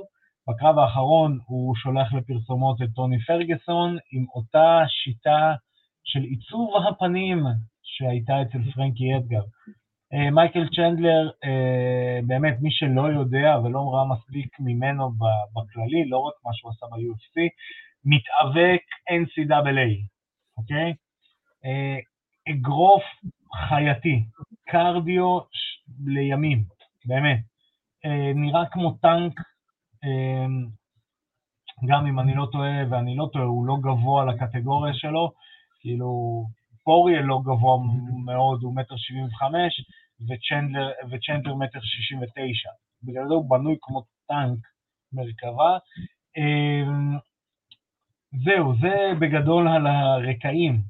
בקרב 0.48 0.78
האחרון 0.78 1.38
הוא 1.46 1.74
שולח 1.76 2.12
לפרסומות 2.14 2.82
את 2.82 2.88
טוני 2.94 3.18
פרגוסון 3.20 3.98
עם 4.12 4.24
אותה 4.34 4.82
שיטה 4.88 5.54
של 6.04 6.20
עיצוב 6.20 6.70
הפנים 6.88 7.44
שהייתה 7.82 8.42
אצל 8.42 8.72
פרנקי 8.74 9.16
אדגר. 9.16 9.42
אה, 10.16 10.30
מייקל 10.30 10.68
צ'נדלר, 10.76 11.30
אה, 11.44 12.20
באמת, 12.26 12.56
מי 12.60 12.70
שלא 12.70 13.02
יודע 13.02 13.58
ולא 13.64 13.94
ראה 13.94 14.04
מספיק 14.04 14.60
ממנו 14.60 15.12
בכללי, 15.54 16.08
לא 16.08 16.18
רק 16.18 16.34
מה 16.44 16.50
שהוא 16.54 16.70
עשה 16.70 16.86
ב-UFC, 16.86 17.40
מתאבק 18.04 18.82
NCAA, 19.10 20.06
אוקיי? 20.56 20.94
אה, 21.64 21.98
אגרוף 22.48 23.02
חייתי, 23.68 24.24
קרדיו 24.68 25.38
לימים, 26.06 26.64
באמת. 27.06 27.38
אה, 28.04 28.32
נראה 28.34 28.66
כמו 28.66 28.90
טנק, 28.90 29.40
גם 31.86 32.06
אם 32.06 32.20
אני 32.20 32.34
לא 32.34 32.46
טועה, 32.52 32.90
ואני 32.90 33.16
לא 33.16 33.28
טועה, 33.32 33.44
הוא 33.44 33.66
לא 33.66 33.76
גבוה 33.80 34.24
לקטגוריה 34.24 34.94
שלו, 34.94 35.32
כאילו, 35.80 36.42
פוריה 36.84 37.20
לא 37.20 37.40
גבוה 37.44 37.76
מאוד, 38.24 38.62
הוא 38.62 38.74
מטר 38.74 38.96
שבעים 38.96 39.26
וחמש, 39.26 39.80
וצ'נדלר, 40.20 40.90
וצ'נדלר 41.10 41.54
מטר 41.54 41.80
שישים 41.80 42.18
ותשע. 42.22 42.70
בגלל 43.02 43.28
זה 43.28 43.34
הוא 43.34 43.50
בנוי 43.50 43.76
כמו 43.80 44.04
טנק 44.28 44.58
מרכבה. 45.12 45.78
אה, 46.36 47.16
זהו, 48.44 48.74
זה 48.80 48.94
בגדול 49.20 49.68
על 49.68 49.86
הרקעים. 49.86 50.82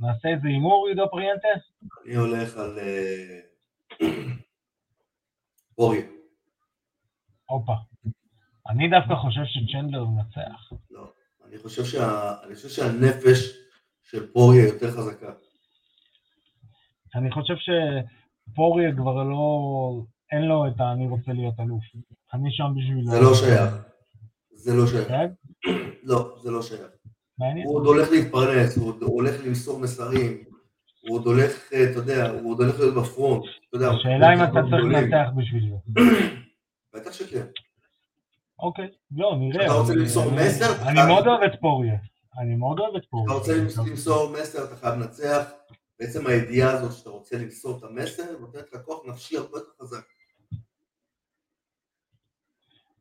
נעשה 0.00 0.28
איזה 0.28 0.48
הימור, 0.48 0.86
עידו 0.88 1.10
פריאנטה? 1.10 1.48
אני 2.06 2.14
הולך 2.14 2.56
על 2.56 2.78
אה, 2.78 3.40
אוריה. 5.78 6.06
הופה. 7.46 7.72
אני 8.68 8.88
דווקא 8.90 9.14
חושב 9.14 9.40
שצ'נדלר 9.44 10.04
מנצח. 10.04 10.72
לא. 10.90 11.12
אני 11.48 11.58
חושב 11.58 11.84
שה- 11.84 12.44
אני 12.46 12.54
חושב 12.54 12.68
שהנפש 12.68 13.56
של 14.02 14.32
פוריה 14.32 14.64
יותר 14.66 14.90
חזקה. 14.90 15.32
אני 17.14 17.30
חושב 17.30 17.54
שפוריה 18.50 18.92
כבר 18.96 19.22
לא... 19.22 20.02
אין 20.32 20.42
לו 20.42 20.66
את 20.66 20.80
ה"אני 20.80 21.06
רוצה 21.08 21.32
להיות 21.32 21.54
אלוף". 21.60 21.82
אני 22.34 22.48
שם 22.52 22.72
בשבילו. 22.76 23.10
זה 23.10 23.20
לא 23.20 23.34
שייך. 23.34 23.74
זה 24.52 24.74
לא 24.74 24.86
שייך. 24.86 25.08
כן? 25.08 25.26
לא, 26.02 26.36
זה 26.42 26.50
לא 26.50 26.62
שייך. 26.62 26.80
מעניין. 27.38 27.66
הוא 27.66 27.76
עוד 27.76 27.86
הולך 27.86 28.10
להתפרנס, 28.10 28.78
הוא 28.78 28.88
עוד 28.88 29.02
הולך 29.02 29.34
למסור 29.46 29.78
מסרים, 29.80 30.44
הוא 31.08 31.16
עוד 31.18 31.26
הולך, 31.26 31.72
אה, 31.72 31.90
אתה 31.90 31.98
יודע, 31.98 32.30
הוא 32.30 32.50
עוד 32.50 32.60
הולך 32.60 32.78
להיות 32.80 32.94
בפרונט. 32.94 33.42
אתה 33.68 33.76
יודע, 33.76 33.90
השאלה 33.90 34.34
אם 34.34 34.44
אתה 34.44 34.60
צריך. 34.70 34.84
לנצח 34.84 35.28
בשביל 35.36 35.70
זה. 35.70 36.00
בטח 36.94 37.12
שכן. 37.12 37.46
אוקיי, 38.58 38.88
לא, 39.16 39.36
נראה. 39.38 39.66
אתה 39.66 39.74
רוצה 39.74 39.94
למסור 39.94 40.24
מסר? 40.32 40.72
אתה 40.72 40.88
אני 40.88 41.00
מאוד 41.06 41.26
אוהב 41.26 41.42
את 41.42 41.60
פוריה. 41.60 41.94
אני 42.38 42.54
מאוד 42.54 42.78
אוהב 42.78 42.94
את 42.96 43.00
אתה 43.00 43.08
פוריה. 43.10 43.34
רוצה 43.34 43.52
למסור 43.82 44.28
מסר, 44.40 44.64
אתה 44.64 44.76
חייב 44.76 44.94
לנצח. 44.94 45.50
בעצם 46.00 46.26
הידיעה 46.26 46.72
הזאת 46.72 46.92
שאתה 46.92 47.10
רוצה 47.10 47.38
למסור 47.38 47.78
את 47.78 47.82
המסר, 47.82 48.38
נותנת 48.40 48.72
לך 48.72 48.80
כוח 48.84 49.06
נפשי 49.06 49.36
הרבה 49.36 49.58
יותר 49.58 49.70
חזק. 49.82 50.04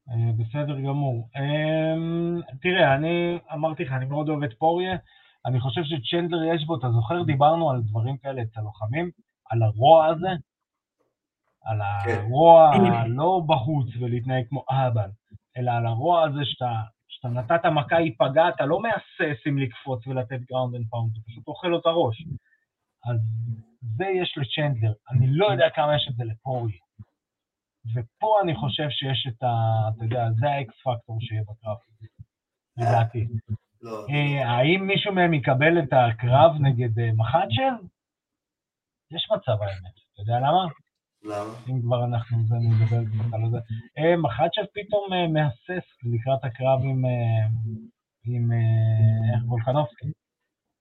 אה, 0.09 0.31
בסדר 0.37 0.79
גמור. 0.79 1.29
אמ, 1.35 2.41
תראה, 2.61 2.95
אני 2.95 3.39
אמרתי 3.53 3.83
לך, 3.83 3.91
אני 3.91 4.05
מאוד 4.05 4.29
אוהב 4.29 4.43
את 4.43 4.53
פוריה. 4.57 4.97
אני 5.45 5.59
חושב 5.59 5.81
שצ'נדלר 5.83 6.43
יש 6.55 6.65
בו, 6.65 6.77
אתה 6.77 6.87
זוכר, 6.91 7.23
דיברנו 7.23 7.71
על 7.71 7.81
דברים 7.81 8.17
כאלה 8.17 8.41
אצל 8.41 8.61
לוחמים? 8.61 9.11
על 9.49 9.63
הרוע 9.63 10.05
הזה? 10.05 10.29
על 11.65 11.79
כן. 12.05 12.21
הרוע 12.21 12.71
הלא 12.75 13.41
בחוץ 13.47 13.87
ולהתנהג 13.99 14.45
כמו 14.49 14.63
ערס, 14.71 15.09
אלא 15.57 15.71
על 15.71 15.85
הרוע 15.85 16.23
הזה 16.23 16.39
שאתה, 16.43 16.71
שאתה 17.07 17.27
אתה 17.27 17.55
נתת 17.55 17.65
מכה, 17.65 17.97
היא 17.97 18.13
פגעה, 18.17 18.49
אתה 18.49 18.65
לא 18.65 18.81
מהסס 18.81 19.47
אם 19.49 19.57
לקפוץ 19.57 20.07
ולתת 20.07 20.39
ground 20.49 20.75
and 20.75 20.85
pound, 20.89 21.11
אתה 21.11 21.21
פשוט 21.27 21.47
אוכל 21.47 21.67
לו 21.67 21.79
את 21.79 21.85
הראש. 21.85 22.23
אז 23.05 23.17
זה 23.97 24.05
יש 24.21 24.37
לצ'נדלר. 24.37 24.93
אני 25.11 25.27
לא 25.29 25.45
יודע 25.51 25.65
כמה 25.75 25.95
יש 25.95 26.07
את 26.11 26.15
זה 26.15 26.23
לפוריה. 26.23 26.77
ופה 27.93 28.39
אני 28.43 28.55
חושב 28.55 28.89
שיש 28.89 29.27
את 29.27 29.43
ה... 29.43 29.53
אתה 29.89 30.03
יודע, 30.05 30.27
זה 30.39 30.47
האקס 30.49 30.73
פקטור 30.83 31.17
שיהיה 31.21 31.41
בקרב, 31.41 31.77
לדעתי. 32.77 33.27
לא, 33.81 34.05
אה, 34.09 34.49
האם 34.49 34.87
מישהו 34.87 35.13
מהם 35.13 35.33
יקבל 35.33 35.79
את 35.79 35.93
הקרב 35.93 36.51
נגד 36.61 36.99
אה, 36.99 37.09
מחצ'ב? 37.13 37.85
יש 39.11 39.27
מצב 39.31 39.61
האמת. 39.61 39.95
אתה 40.13 40.21
יודע 40.21 40.39
למה? 40.39 40.65
למה? 41.23 41.53
אם 41.69 41.81
כבר 41.81 42.05
אנחנו 42.05 42.37
זה, 42.47 42.55
נדבר 42.55 42.97
על 43.33 43.51
זה. 43.51 43.57
אה, 43.97 44.17
מחצ'ב 44.17 44.65
פתאום 44.73 45.33
מהסס 45.33 45.87
לקראת 46.03 46.43
הקרב 46.43 46.79
עם, 46.83 47.05
עם 48.25 48.51
אה, 48.51 49.45
וולקנובסקי. 49.45 50.24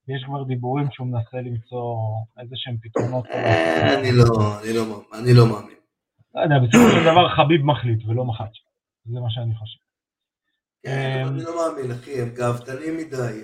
יש 0.09 0.25
כבר 0.27 0.43
דיבורים 0.43 0.87
שהוא 0.91 1.07
מנסה 1.07 1.37
למצוא 1.37 1.97
איזה 2.41 2.55
שהם 2.57 2.77
פתרונות. 2.83 3.27
אה, 3.27 4.01
אני 4.01 4.13
לא, 4.13 4.25
אני 4.63 4.73
לא, 4.73 5.05
אני 5.13 5.35
לא 5.35 5.47
מאמין. 5.47 5.77
לא 6.35 6.41
יודע, 6.41 6.55
בסופו 6.59 6.91
של 6.91 7.05
דבר 7.11 7.29
חביב 7.37 7.61
מחליט 7.65 8.09
ולא 8.09 8.25
מחצ'ב. 8.25 8.65
זה 9.13 9.21
מה 9.21 9.31
שאני 9.31 9.55
חושב. 9.55 9.85
כן, 10.83 11.23
אבל 11.25 11.35
אני 11.35 11.43
לא 11.43 11.57
מאמין, 11.57 11.91
אחי, 11.91 12.23
הם 12.23 12.29
גאוותנים 12.29 12.97
מדי, 12.97 13.41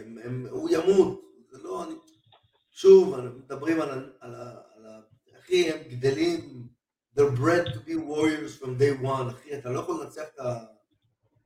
הוא 0.51 0.71
ימות, 0.71 1.21
זה 1.51 1.59
לא, 1.63 1.85
אני... 1.85 1.95
שוב, 2.73 3.17
מדברים 3.45 3.81
על, 3.81 4.11
ה-. 4.23 4.61
אחי, 5.39 5.71
הם 5.71 5.79
גדלים, 5.89 6.69
they're 7.17 7.39
bred 7.39 7.67
to 7.75 7.79
be 7.87 7.95
warriors 7.95 8.63
from 8.63 8.81
day 8.81 9.05
one, 9.05 9.31
אחי, 9.31 9.59
אתה 9.59 9.71
לא 9.71 9.81
יכול 9.81 10.05
לנצח 10.05 10.23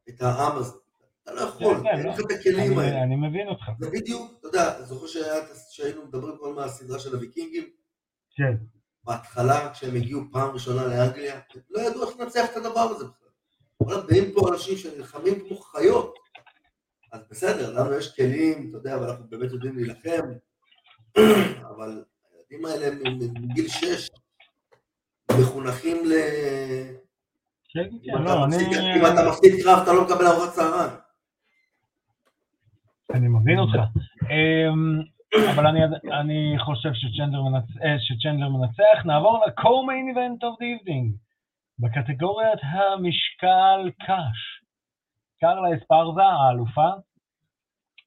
את 0.09 0.22
העם 0.22 0.57
הזה, 0.57 0.79
אתה 1.25 1.33
לא 1.33 1.41
יכול, 1.41 1.77
אין 1.87 2.07
לא. 2.07 2.11
לך 2.11 2.21
את 2.21 2.31
הכלים 2.31 2.79
האלה. 2.79 3.03
אני 3.03 3.17
מבין 3.17 3.49
אותך. 3.49 3.65
זה 3.81 3.91
בדיוק, 3.91 4.33
אתה 4.41 4.49
יודע, 4.49 4.83
זוכר 4.83 5.07
שהיינו 5.71 6.07
מדברים 6.07 6.37
כל 6.39 6.49
הזמן 6.49 6.63
על 6.63 6.69
הסדרה 6.69 6.99
של 6.99 7.15
הוויקינגים, 7.15 7.65
כן. 8.37 8.57
בהתחלה, 9.05 9.71
כשהם 9.73 9.97
הגיעו 9.97 10.23
פעם 10.33 10.51
ראשונה 10.51 10.87
לאנגליה, 10.87 11.41
לא 11.71 11.81
ידעו 11.81 12.09
איך 12.09 12.21
לנצח 12.21 12.45
את 12.53 12.57
הדבר 12.57 12.81
הזה 12.81 13.05
בכלל. 13.05 13.29
וואלה, 13.81 14.01
באים 14.01 14.33
פה 14.35 14.49
אנשים 14.53 14.77
שנלחמים 14.77 15.49
כמו 15.49 15.57
חיות. 15.57 16.15
אז 17.13 17.21
בסדר, 17.31 17.81
לנו 17.81 17.95
יש 17.95 18.17
כלים, 18.17 18.67
אתה 18.69 18.79
יודע, 18.79 18.99
ואנחנו 19.01 19.25
באמת 19.29 19.53
יודעים 19.53 19.77
להילחם, 19.77 20.23
אבל 21.71 22.05
הילדים 22.33 22.65
האלה 22.65 22.97
מגיל 23.41 23.69
שש, 23.69 24.11
מחונכים 25.41 26.05
ל... 26.05 26.13
כן, 27.75 27.89
כן, 28.05 28.23
לא, 28.23 28.45
אני... 28.45 28.57
אם 28.97 29.07
אתה 29.07 29.29
מפסיד 29.29 29.63
קרב, 29.63 29.79
אתה 29.83 29.93
לא 29.93 30.05
מקבל 30.05 30.27
ארוחת 30.27 30.53
צהריים. 30.55 31.04
אני 33.14 33.29
מבין 33.29 33.59
אותך. 33.59 33.79
אמ, 34.31 35.03
אבל 35.55 35.66
אני, 35.66 35.81
אני 36.20 36.55
חושב 36.59 36.90
שצ'נדלר 36.94 37.42
מנצ... 37.42 37.64
אה, 37.85 38.48
מנצח. 38.48 39.05
נעבור 39.05 39.44
ל-co-main 39.46 40.14
event 40.14 40.40
of 40.42 40.55
the 40.61 40.66
evening. 40.74 41.24
בקטגוריית 41.79 42.61
המשקל 42.62 43.90
קש. 44.00 44.64
קרלה 45.40 45.68
אספרזה, 45.77 46.22
האלופה, 46.22 46.88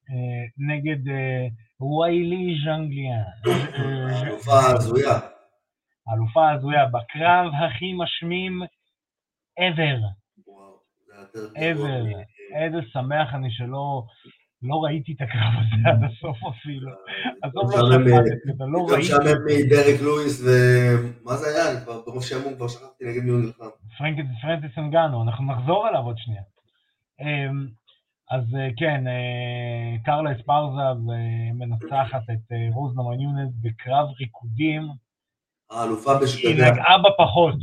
אה, 0.09 0.45
נגד 0.57 1.07
אה, 1.07 1.47
ויילי 1.81 2.57
ז'אנגליאן. 2.65 3.23
אה, 3.47 4.27
אלופה 4.27 4.59
הזויה. 4.75 5.19
האלופה 6.07 6.51
הזויה, 6.51 6.85
בקרב 6.85 7.51
הכי 7.53 7.93
משמים 7.93 8.61
ever. 9.59 9.99
ever. 11.55 12.17
איזה 12.55 12.77
שמח 12.91 13.33
אני 13.33 13.51
שלא 13.51 14.03
לא 14.61 14.75
ראיתי 14.83 15.13
את 15.13 15.21
הקרב 15.21 15.53
הזה 15.59 15.89
עד 15.89 16.03
הסוף 16.03 16.37
אפילו. 16.49 16.91
עזוב 17.43 17.63
לא 17.63 17.69
משעמם, 17.69 18.07
שפטתי, 18.07 18.51
אתה 18.55 18.65
לא 18.65 18.85
ראיתי. 18.89 19.01
משעמם 19.01 19.45
מדרק 19.45 20.01
לואיס 20.01 20.41
ומה 20.45 21.35
זה 21.35 21.47
היה? 21.47 21.71
אני 21.71 21.85
כבר 21.85 22.01
ברוב 22.05 22.23
שעמום 22.23 22.55
כבר 22.55 22.67
שכחתי 22.67 23.05
נגד 23.05 23.23
מי 23.23 23.31
הוא 23.31 23.39
נלחם. 23.39 23.65
פרנסיס 24.41 24.77
אנגנו, 24.77 25.23
אנחנו 25.23 25.45
נחזור 25.45 25.87
אליו 25.89 26.01
עוד 26.01 26.17
שנייה. 26.17 26.41
אמ, 27.21 27.67
אז 28.31 28.55
אה, 28.55 28.67
כן, 28.77 29.07
אה, 29.07 29.97
קרלה 30.05 30.31
אספרזה 30.31 30.81
אה, 30.81 31.53
מנצחת 31.53 32.23
את 32.23 32.51
אה, 32.51 32.67
רוז 32.73 32.97
נמניונס 32.97 33.53
בקרב 33.61 34.07
ריקודים. 34.19 34.87
האלופה 35.71 36.11
היא 36.11 36.21
בשקדיה. 36.21 36.71
נגעה 36.71 36.97
בפחות. 36.97 37.55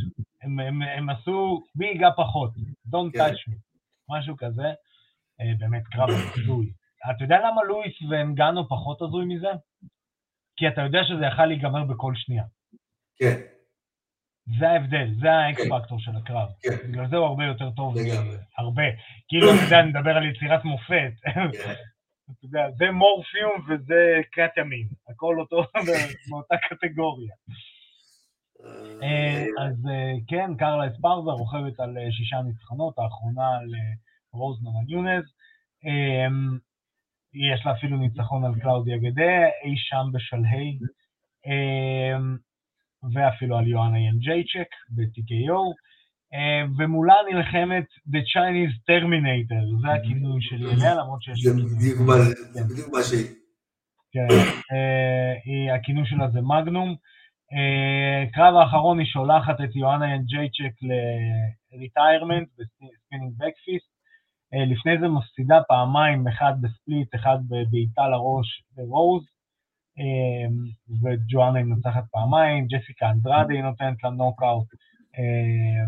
הם, 0.43 0.61
הם, 0.61 0.83
הם 0.83 1.11
עשו 1.11 1.63
בי 1.75 1.87
ייגע 1.87 2.09
פחות. 2.17 2.51
Don't 2.89 3.13
כן. 3.13 3.19
touch 3.19 3.51
me. 3.51 3.55
משהו 4.09 4.37
כזה. 4.37 4.73
אה, 5.41 5.53
באמת 5.59 5.83
קרב 5.87 6.09
הזוי. 6.09 6.73
אתה 7.11 7.25
יודע 7.25 7.39
למה 7.39 7.63
לואיס 7.63 8.03
ואנגנו 8.11 8.69
פחות 8.69 9.03
הזוי 9.03 9.25
מזה? 9.25 9.51
כי 10.57 10.69
אתה 10.69 10.81
יודע 10.81 11.05
שזה 11.05 11.25
יכל 11.27 11.47
להיגמר 11.47 11.85
בכל 11.85 12.13
שנייה. 12.15 12.45
כן, 13.17 13.41
זה 14.59 14.69
ההבדל, 14.69 15.09
זה 15.21 15.33
האקס 15.33 15.61
כן. 15.89 15.99
של 15.99 16.17
הקרב. 16.17 16.49
כן. 16.63 16.89
בגלל 16.89 17.09
זה 17.09 17.17
הוא 17.17 17.27
הרבה 17.27 17.45
יותר 17.45 17.71
טוב, 17.71 17.95
לגמרי. 17.97 18.37
הרבה. 18.59 18.83
כאילו, 19.29 19.47
אתה 19.55 19.65
יודע, 19.65 19.81
אני 19.81 19.89
מדבר 19.89 20.17
על 20.17 20.27
יצירת 20.27 20.65
מופת. 20.65 21.13
כן. 21.25 21.73
אתה 22.25 22.45
יודע, 22.47 22.71
זה 22.77 22.91
מורפיום 22.91 23.67
וזה 23.69 24.21
קטמין. 24.33 24.89
הכל 25.09 25.41
אותו 25.41 25.65
באותה 26.31 26.55
קטגוריה. 26.69 27.35
אה, 29.03 29.45
אז 29.67 29.87
אה, 29.91 30.13
כן, 30.29 30.51
קרלה 30.59 30.87
אספרזה 30.87 31.31
רוכבת 31.31 31.81
על 31.81 31.99
אה, 31.99 32.13
שישה 32.13 32.37
ניצחונות, 32.43 32.99
האחרונה 32.99 33.49
על 33.49 33.69
רוז 34.33 34.63
נמאיונס. 34.63 35.25
אה, 35.87 36.29
יש 37.35 37.67
לה 37.67 37.73
אפילו 37.73 37.97
ניצחון 37.97 38.45
על 38.45 38.61
קלאודיה 38.61 38.97
גדליה, 38.99 39.33
אי 39.65 39.75
שם 39.77 40.07
בשלהי, 40.13 40.79
אה, 41.47 42.19
ואפילו 43.15 43.59
על 43.59 43.69
יואנה 43.69 43.99
ינג'ייצ'ק 43.99 44.69
ב-TKO, 44.89 45.61
אה, 46.35 46.63
ומולה 46.79 47.15
נלחמת 47.33 47.85
The 48.09 48.19
Chinese 48.33 48.75
Terminator, 48.91 49.81
זה 49.83 49.93
הכינוי 49.93 50.43
שלי 50.43 50.67
אליה, 50.73 50.95
למרות 50.95 51.23
שיש 51.23 51.41
זה. 51.43 51.51
בדיוק 51.77 52.01
מה- 52.01 52.15
זה 52.53 52.65
בדיוק 52.75 52.89
מה 52.93 53.03
שהיא. 53.03 53.27
כן, 54.13 54.27
אה, 54.73 55.75
הכינוי 55.75 56.07
שלה 56.07 56.31
זה 56.31 56.41
מגנום. 56.41 56.97
אה, 57.53 58.25
קרב 58.33 58.55
האחרון 58.55 58.99
היא 58.99 59.07
שולחת 59.07 59.61
את 59.65 59.77
יואנה 59.77 60.15
ינג'ייצ'ק 60.15 60.75
ל 61.73 61.80
retirement 61.80 62.49
ב 62.59 62.67
spinning 62.67 63.33
backfist. 63.39 63.94
אה, 64.55 64.65
לפני 64.65 64.99
זה 65.01 65.09
מפסידה 65.09 65.59
פעמיים, 65.69 66.29
אחד 66.29 66.53
ב 66.61 66.69
split, 66.69 67.15
אחד 67.15 67.39
בבעיטה 67.49 68.09
לראש 68.09 68.63
ברוז, 68.77 69.25
אה, 69.99 70.47
ויואנה 71.03 71.59
היא 71.59 71.67
מנצחת 71.67 72.05
פעמיים, 72.11 72.67
ג'סיקה 72.67 73.11
אנדרדה 73.11 73.55
היא 73.55 73.63
נותנת 73.63 74.05
לה 74.05 74.11
נוקאוט. 74.11 74.67
אה, 75.19 75.85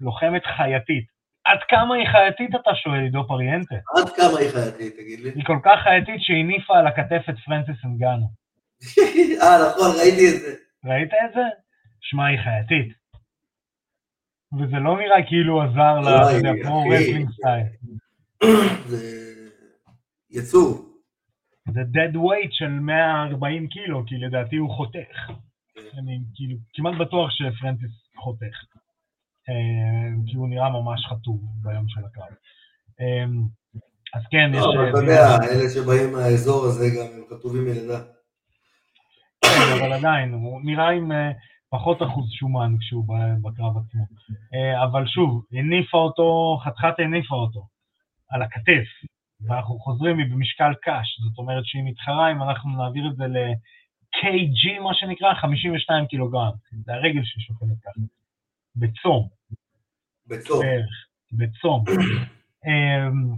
לוחמת 0.00 0.42
חייתית. 0.56 1.06
עד 1.44 1.58
כמה 1.68 1.94
היא 1.94 2.06
חייתית 2.12 2.54
אתה 2.54 2.70
שואל, 2.74 3.02
עידו 3.02 3.24
פריאנטה? 3.28 3.74
עד 3.74 4.08
כמה 4.16 4.38
היא 4.38 4.50
חייתית, 4.50 4.92
תגיד 4.96 5.20
לי? 5.20 5.30
היא 5.34 5.44
כל 5.44 5.58
כך 5.64 5.78
חייתית 5.82 6.18
שהניפה 6.18 6.78
על 6.78 6.86
הכתף 6.86 7.22
את 7.30 7.34
פרנסיס 7.44 7.84
אנגנו. 7.84 8.26
אה, 9.42 9.56
נכון, 9.68 9.90
ראיתי 10.00 10.28
את 10.28 10.40
זה. 10.40 10.52
ראית 10.84 11.10
את 11.12 11.34
זה? 11.34 11.46
שמע, 12.00 12.26
היא 12.26 12.38
חייתית. 12.38 13.01
וזה 14.58 14.76
לא 14.76 14.98
נראה 14.98 15.26
כאילו 15.28 15.62
עזר 15.62 16.00
לה, 16.00 16.38
לא, 16.42 16.62
כמו 16.62 16.84
wrestling 16.90 17.30
style. 17.30 17.66
זה 18.86 19.32
יצור. 20.30 20.88
זה 21.72 21.80
dead 21.80 22.14
weight 22.14 22.50
של 22.50 22.68
140 22.68 23.66
קילו, 23.68 24.04
כי 24.06 24.14
לדעתי 24.14 24.56
הוא 24.56 24.70
חותך. 24.70 25.30
אני 25.98 26.20
כאילו 26.34 26.56
כמעט 26.74 26.94
בטוח 27.00 27.30
שפרנסיס 27.30 27.90
חותך. 28.16 28.56
אה, 29.48 30.14
כי 30.26 30.36
הוא 30.36 30.48
נראה 30.48 30.70
ממש 30.70 31.06
חטוב 31.06 31.40
ביום 31.62 31.88
של 31.88 32.00
הקרב. 32.04 32.34
אה, 33.00 33.24
אז 34.14 34.22
כן, 34.30 34.50
יש... 34.54 34.60
לא, 34.60 34.74
אבל 34.74 34.90
אתה 34.90 34.98
יודע, 34.98 35.36
אלה 35.42 35.70
שבאים 35.70 36.12
מהאזור 36.12 36.64
הזה 36.64 36.86
גם 36.96 37.06
הם 37.16 37.24
כתובים 37.30 37.64
מלידה. 37.64 38.00
כן, 39.44 39.78
אבל 39.80 39.92
עדיין, 39.92 40.32
הוא 40.32 40.60
נראה 40.64 40.90
עם 40.90 41.12
פחות 41.72 42.02
אחוז 42.02 42.30
שומן 42.30 42.72
כשהוא 42.80 43.04
בקרב 43.42 43.76
עצמו. 43.76 44.06
אה, 44.54 44.84
אבל 44.84 45.06
שוב, 45.06 45.44
הניפה 45.52 45.98
אותו, 45.98 46.58
חתיכת 46.64 46.94
הניפה 46.98 47.34
אותו, 47.34 47.66
על 48.30 48.42
הכתף, 48.42 48.88
ואנחנו 49.40 49.78
חוזרים, 49.78 50.16
במשקל 50.16 50.72
קש, 50.82 51.20
זאת 51.28 51.38
אומרת 51.38 51.64
שהיא 51.66 51.82
מתחרה, 51.84 52.32
אם 52.32 52.42
אנחנו 52.42 52.70
נעביר 52.70 53.10
את 53.10 53.16
זה 53.16 53.24
ל-KG, 53.26 54.80
מה 54.82 54.94
שנקרא, 54.94 55.34
52 55.34 56.06
קילוגרם. 56.06 56.52
זה 56.84 56.92
הרגל 56.92 57.20
ששוקלת 57.24 57.78
ככה. 57.84 58.00
בצום, 58.76 59.28
בצום. 60.26 60.60
בערך, 60.60 61.06
בצום. 61.32 61.84
אמ, 62.66 63.34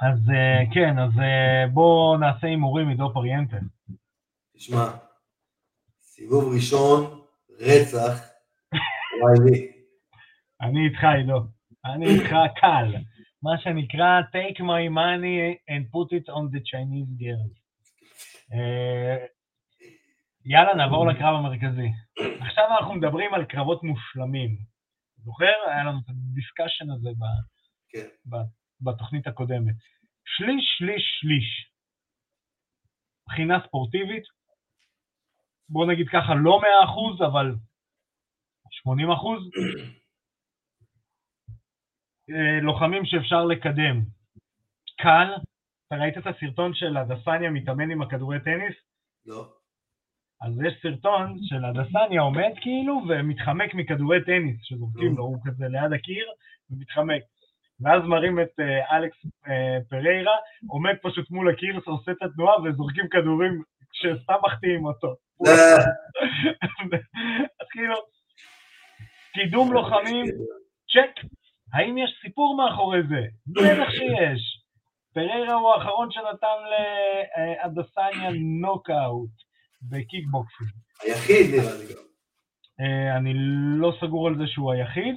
אז 0.00 0.30
אה, 0.30 0.74
כן, 0.74 0.98
אז 0.98 1.18
אה, 1.18 1.66
בואו 1.72 2.16
נעשה 2.16 2.46
הימורים 2.46 2.88
עידו 2.88 3.10
פריאנטה. 3.12 3.56
תשמע, 4.56 4.84
סיבוב 6.00 6.54
ראשון, 6.54 7.23
רצח, 7.60 8.30
וואי 9.20 9.50
לי. 9.50 9.72
אני 10.60 10.88
איתך, 10.88 11.04
עידו. 11.04 11.40
אני 11.84 12.06
איתך 12.06 12.34
קל. 12.60 12.94
מה 13.42 13.58
שנקרא 13.58 14.20
take 14.20 14.58
my 14.58 14.88
money 14.98 15.58
and 15.70 15.82
put 15.92 16.08
it 16.18 16.28
on 16.28 16.44
the 16.54 16.60
Chinese 16.60 17.10
girls. 17.20 17.60
אה, 18.52 19.26
יאללה, 20.44 20.74
נעבור 20.74 21.06
לקרב 21.06 21.34
המרכזי. 21.34 21.88
עכשיו 22.40 22.64
אנחנו 22.78 22.94
מדברים 22.94 23.34
על 23.34 23.44
קרבות 23.44 23.82
מושלמים. 23.82 24.56
זוכר? 25.24 25.52
היה 25.66 25.84
לנו 25.84 25.98
את 25.98 26.08
הדיסקשן 26.08 26.90
הזה 26.90 27.08
ב, 27.08 27.24
כן. 27.88 28.08
ב, 28.26 28.36
בתוכנית 28.80 29.26
הקודמת. 29.26 29.74
שליש, 30.24 30.64
שליש, 30.78 31.02
שליש. 31.20 31.70
מבחינה 33.28 33.58
ספורטיבית, 33.66 34.24
בוא 35.68 35.86
נגיד 35.86 36.08
ככה, 36.08 36.34
לא 36.34 36.60
100%, 37.20 37.24
אבל 37.26 37.54
80%. 38.66 38.84
אה, 42.30 42.60
לוחמים 42.62 43.04
שאפשר 43.04 43.44
לקדם. 43.44 44.00
קל, 45.02 45.28
אתה 45.86 45.96
ראית 45.96 46.18
את 46.18 46.26
הסרטון 46.26 46.74
של 46.74 46.96
הדסניה 46.96 47.50
מתאמן 47.50 47.90
עם 47.90 48.02
הכדורי 48.02 48.40
טניס? 48.40 48.76
לא. 49.26 49.52
אז 50.42 50.52
יש 50.66 50.74
סרטון 50.82 51.38
של 51.42 51.64
הדסניה 51.64 52.20
עומד 52.20 52.52
כאילו 52.60 53.00
ומתחמק 53.08 53.74
מכדורי 53.74 54.24
טניס 54.24 54.56
שזורקים 54.62 55.16
לו, 55.16 55.24
הוא 55.24 55.38
כזה 55.44 55.64
ליד 55.68 55.92
הקיר 55.92 56.26
ומתחמק. 56.70 57.22
ואז 57.80 58.02
מראים 58.04 58.40
את 58.40 58.60
uh, 58.60 58.94
אלכס 58.94 59.16
uh, 59.26 59.50
פריירה, 59.88 60.36
עומד 60.68 60.94
פשוט 61.02 61.30
מול 61.30 61.50
הקיר, 61.50 61.80
עושה 61.86 62.12
את 62.12 62.22
התנועה 62.22 62.62
וזורקים 62.62 63.08
כדורים 63.08 63.62
שסתם 64.04 64.34
מחטיאים 64.46 64.84
אותו. 64.84 65.14
אז 67.60 67.66
כאילו, 67.70 67.94
קידום 69.32 69.72
לוחמים, 69.72 70.24
צ'ק. 70.92 71.26
האם 71.72 71.98
יש 71.98 72.10
סיפור 72.22 72.56
מאחורי 72.56 73.00
זה? 73.08 73.20
בטח 73.46 73.90
שיש. 73.90 74.60
פריירה 75.14 75.54
הוא 75.54 75.70
האחרון 75.70 76.08
שנתן 76.10 76.58
לאדסניה 77.64 78.30
נוקאוט 78.60 79.30
בקיקבוקסינג. 79.82 80.70
היחיד 81.02 81.54
נראה 81.54 81.74
לי 81.74 81.84
גם. 81.94 82.02
אה, 82.80 83.16
אני 83.16 83.32
לא 83.78 83.92
סגור 84.00 84.28
על 84.28 84.38
זה 84.38 84.46
שהוא 84.46 84.72
היחיד, 84.72 85.14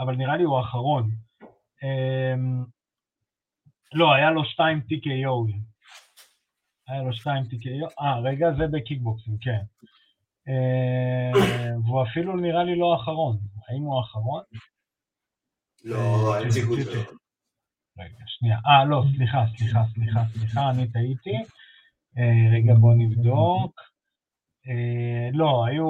אבל 0.00 0.14
נראה 0.14 0.36
לי 0.36 0.44
הוא 0.44 0.58
האחרון. 0.58 1.10
אמ, 1.82 2.64
לא, 3.94 4.14
היה 4.14 4.30
לו 4.30 4.44
שתיים 4.44 4.78
TKO. 4.78 5.52
היה 6.88 7.02
לו 7.02 7.12
שתיים 7.12 7.44
TKO. 7.44 8.00
אה, 8.00 8.20
רגע, 8.20 8.46
זה 8.58 8.66
בקיקבוקסינג, 8.66 9.38
כן. 9.44 9.62
אה, 10.48 11.76
והוא 11.84 12.02
אפילו 12.02 12.36
נראה 12.36 12.64
לי 12.64 12.78
לא 12.78 12.92
האחרון. 12.92 13.38
האם 13.68 13.82
הוא 13.82 13.98
האחרון? 13.98 14.42
לא, 15.84 16.34
סיכוי 16.50 16.84
שלו. 16.84 17.00
רגע, 17.98 18.24
שנייה. 18.26 18.58
אה, 18.66 18.84
לא, 18.84 19.02
סליחה, 19.16 19.44
סליחה, 19.56 19.80
סליחה, 19.94 20.20
סליחה, 20.38 20.70
אני 20.70 20.92
טעיתי. 20.92 21.36
אה, 22.18 22.56
רגע, 22.56 22.74
בוא 22.74 22.94
נבדוק. 22.94 23.80
אה, 24.68 25.28
לא, 25.32 25.64
היו, 25.66 25.86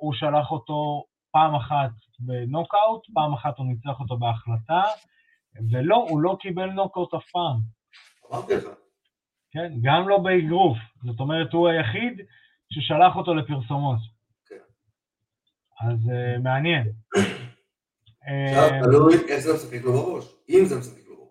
הוא 0.00 0.14
שלח 0.14 0.50
אותו 0.50 1.04
פעם 1.30 1.54
אחת 1.54 1.90
בנוקאוט, 2.18 3.06
פעם 3.14 3.34
אחת 3.34 3.58
הוא 3.58 3.66
ניצח 3.66 4.00
אותו 4.00 4.16
בהחלטה, 4.16 4.82
ולא, 5.70 6.06
הוא 6.08 6.20
לא 6.20 6.36
קיבל 6.40 6.70
נוקאוט 6.70 7.14
אף 7.14 7.30
פעם. 7.30 7.60
אמרתי 8.32 8.54
לך. 8.54 8.83
כן, 9.54 9.72
גם 9.82 10.08
לא 10.08 10.18
באגרוף. 10.18 10.78
זאת 11.04 11.20
אומרת, 11.20 11.52
הוא 11.52 11.68
היחיד 11.68 12.20
ששלח 12.72 13.16
אותו 13.16 13.34
לפרסומות. 13.34 13.98
כן. 14.48 14.56
אז 15.80 15.98
uh, 15.98 16.42
מעניין. 16.42 16.92
עכשיו, 18.26 18.70
אה, 18.72 18.80
תלוי 18.82 19.14
איך 19.28 19.38
זה 19.38 19.54
משחק 19.54 19.84
לו 19.84 19.92
בראש. 19.92 20.24
אם 20.48 20.64
זה 20.64 20.78
משחק 20.78 21.08
לו 21.08 21.16
בראש. 21.16 21.28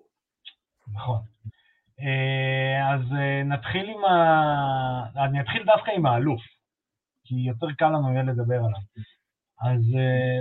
נכון. 0.93 1.19
אה, 1.99 2.93
אז 2.93 3.01
אה, 3.13 3.43
נתחיל 3.43 3.89
עם 3.89 4.05
ה... 4.05 5.25
אני 5.25 5.41
אתחיל 5.41 5.63
דווקא 5.63 5.91
עם 5.91 6.05
האלוף, 6.05 6.41
כי 7.23 7.35
יותר 7.35 7.67
קל 7.77 7.89
לנו 7.89 8.13
יהיה 8.13 8.23
לדבר 8.23 8.55
עליו. 8.55 8.81
אז 9.61 9.81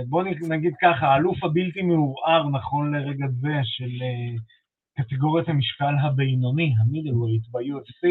בואו 0.07 0.25
נגיד 0.49 0.73
ככה, 0.81 1.07
האלוף 1.07 1.43
הבלתי 1.43 1.81
מעורער 1.81 2.49
נכון 2.49 2.95
לרגע 2.95 3.25
זה 3.27 3.53
של 3.63 4.03
קטגוריית 4.97 5.49
המשקל 5.49 5.95
הבינוני, 6.03 6.73
ה 6.79 6.84
middleweight 6.84 7.43
ב-UFC, 7.51 8.07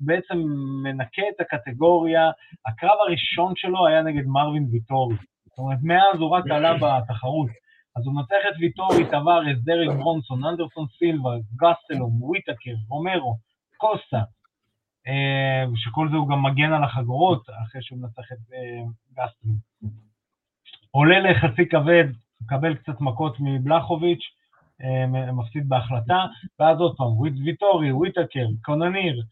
בעצם 0.00 0.38
מנקה 0.82 1.22
את 1.36 1.40
הקטגוריה, 1.40 2.30
הקרב 2.66 2.98
הראשון 3.06 3.52
שלו 3.56 3.86
היה 3.86 4.02
נגד 4.02 4.26
מרווין 4.26 4.68
ויטורי. 4.70 5.16
זאת 5.46 5.58
אומרת, 5.58 5.78
מאז 5.82 6.20
הוא 6.20 6.30
רק 6.30 6.44
עלה 6.50 6.74
בתחרות. 6.74 7.50
אז 7.96 8.06
הוא 8.06 8.14
מנצח 8.14 8.42
את 8.48 8.54
ויטורי, 8.60 9.10
טבארס, 9.10 9.58
דרק 9.64 9.96
ברונסון, 9.96 10.44
אנדרסון 10.44 10.86
סילבה, 10.98 11.30
גסטלום, 11.56 12.22
וויטקר, 12.22 12.74
רומרו, 12.88 13.36
קוסטה, 13.76 14.22
אה, 15.08 15.64
שכל 15.76 16.08
זה 16.10 16.16
הוא 16.16 16.28
גם 16.28 16.42
מגן 16.42 16.72
על 16.72 16.84
החגורות 16.84 17.46
אחרי 17.62 17.82
שהוא 17.82 17.98
מנצח 17.98 18.32
את 18.32 18.52
אה, 18.54 18.82
גסטלום. 19.12 19.56
עולה 20.90 21.18
לחצי 21.18 21.68
כבד, 21.68 22.04
מקבל 22.40 22.74
קצת 22.74 23.00
מכות 23.00 23.36
מבלחוביץ', 23.40 24.24
אה, 24.24 24.35
מפסיד 25.32 25.68
בהחלטה, 25.68 26.26
ואז 26.58 26.80
עוד 26.80 26.96
פעם, 26.96 27.20
ויטורי, 27.44 27.92
וויטקר, 27.92 28.46
קנוניר, 28.62 29.22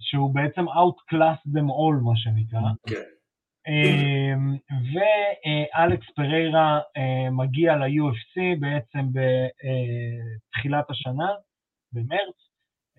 שהוא 0.00 0.34
בעצם 0.34 0.68
outclass 0.68 1.50
them 1.54 1.68
all, 1.68 2.04
מה 2.04 2.16
שנקרא. 2.16 2.60
כן. 2.86 3.10
אמ, 3.68 4.56
ואלכס 4.92 6.10
פריירה 6.16 6.80
אה, 6.96 7.30
מגיע 7.30 7.76
ל-UFC 7.76 8.60
בעצם 8.60 9.06
בתחילת 9.12 10.90
השנה, 10.90 11.28
במרץ, 11.92 12.36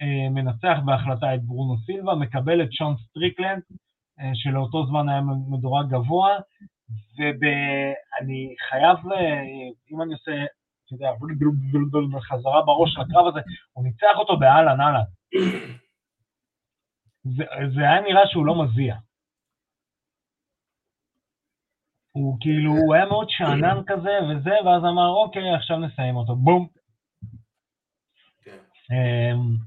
אה, 0.01 0.29
מנצח 0.29 0.77
בהחלטה 0.85 1.35
את 1.35 1.43
ברונו 1.43 1.77
סילבה, 1.85 2.15
מקבל 2.15 2.63
את 2.63 2.73
שון 2.73 2.95
סטריקלנד, 2.97 3.61
אה, 4.19 4.31
שלאותו 4.33 4.85
זמן 4.85 5.09
היה 5.09 5.21
מדורג 5.49 5.89
גבוה, 5.89 6.37
ואני 7.17 8.55
חייב, 8.69 8.97
אם 9.91 10.01
אני 10.01 10.13
עושה, 10.13 10.45
אתה 10.93 11.05
יודע, 11.05 11.11
חזרה 12.21 12.61
בראש 12.65 12.97
לקרב 12.97 13.27
הזה, 13.27 13.39
הוא 13.73 13.83
ניצח 13.83 14.15
אותו 14.15 14.37
באהלן 14.39 14.81
אהלן. 14.81 15.03
זה, 17.23 17.43
זה 17.75 17.81
היה 17.81 18.01
נראה 18.01 18.27
שהוא 18.27 18.45
לא 18.45 18.63
מזיע. 18.63 18.95
הוא 22.11 22.37
כאילו, 22.41 22.71
הוא 22.71 22.95
היה 22.95 23.05
מאוד 23.05 23.27
שאנן 23.29 23.81
כזה 23.87 24.17
וזה, 24.29 24.55
ואז 24.65 24.83
אמר, 24.83 25.09
אוקיי, 25.09 25.55
עכשיו 25.55 25.77
נסיים 25.77 26.15
אותו, 26.15 26.35
בום. 26.35 26.67
כן. 28.43 28.57
אמ, 28.91 29.57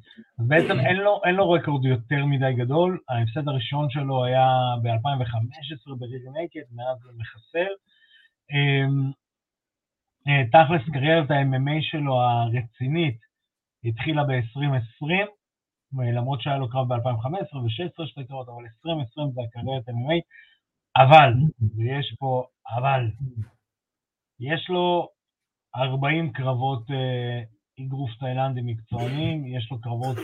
בעצם 0.49 0.81
אין 0.87 0.97
לו, 0.97 1.21
אין 1.25 1.35
לו 1.35 1.51
רקורד 1.51 1.85
יותר 1.85 2.25
מדי 2.27 2.53
גדול, 2.55 3.01
ההפסד 3.09 3.49
הראשון 3.49 3.91
שלו 3.91 4.25
היה 4.25 4.49
ב-2015 4.83 5.95
בריגנקד, 5.99 6.67
מאז 6.73 7.05
הוא 7.05 7.13
מחסל. 7.19 7.73
אה, 10.29 10.43
תכלס 10.53 10.93
קריירת 10.93 11.31
ה-MMA 11.31 11.79
שלו 11.81 12.21
הרצינית 12.21 13.19
התחילה 13.85 14.25
ב-2020, 14.25 15.07
למרות 16.15 16.43
שהיה 16.43 16.59
לו 16.59 16.71
קרב 16.71 16.89
ב-2015 16.89 17.57
ו-16 17.57 18.07
שתי 18.07 18.25
קרבות, 18.27 18.49
אבל 18.49 18.63
2020 18.85 19.31
זה 19.35 19.41
הקריירת 19.43 19.89
MMA. 19.89 20.21
אבל, 20.97 21.33
ויש 21.77 22.15
פה 22.19 22.45
אבל, 22.77 23.11
יש 24.41 24.69
לו 24.69 25.09
40 25.77 26.33
קרבות 26.33 26.91
אה, 26.91 27.43
אגרוף 27.81 28.11
תאילנדי 28.21 28.61
מקצוענים, 28.65 29.47
יש 29.47 29.69
לו 29.71 29.81
קרבות 29.81 30.17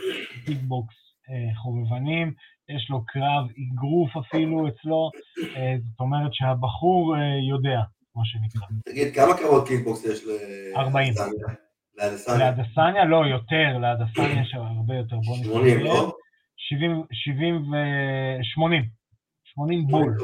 קיקבוקס 0.45 0.95
אה, 1.31 1.55
חובבנים, 1.57 2.35
יש 2.69 2.91
לו 2.91 3.05
קרב 3.07 3.47
אגרוף 3.51 4.17
אפילו 4.17 4.69
אצלו, 4.69 5.11
אה, 5.57 5.75
זאת 5.91 6.01
אומרת 6.01 6.35
שהבחור 6.35 7.17
אה, 7.17 7.39
יודע, 7.49 7.81
מה 8.17 8.23
שנקרא. 8.25 8.69
תגיד, 8.85 9.15
כמה 9.15 9.37
קרבות 9.37 9.69
קיקבוקס 9.69 10.05
יש 10.05 10.25
ל... 10.25 10.31
40. 10.77 11.15
לאדסניה? 11.97 12.51
לאדסניה? 12.51 13.05
לא, 13.05 13.17
יותר, 13.17 13.79
לאדסניה 13.79 14.43
יש 14.43 14.55
הרבה 14.55 14.95
יותר. 14.95 15.17
בוא 15.27 15.37
80, 15.45 15.81
לא? 15.81 16.17
70, 16.57 17.05
70 17.13 17.73
ו... 17.73 17.77
80. 18.43 18.83
80 19.45 19.87
בול. 19.87 20.17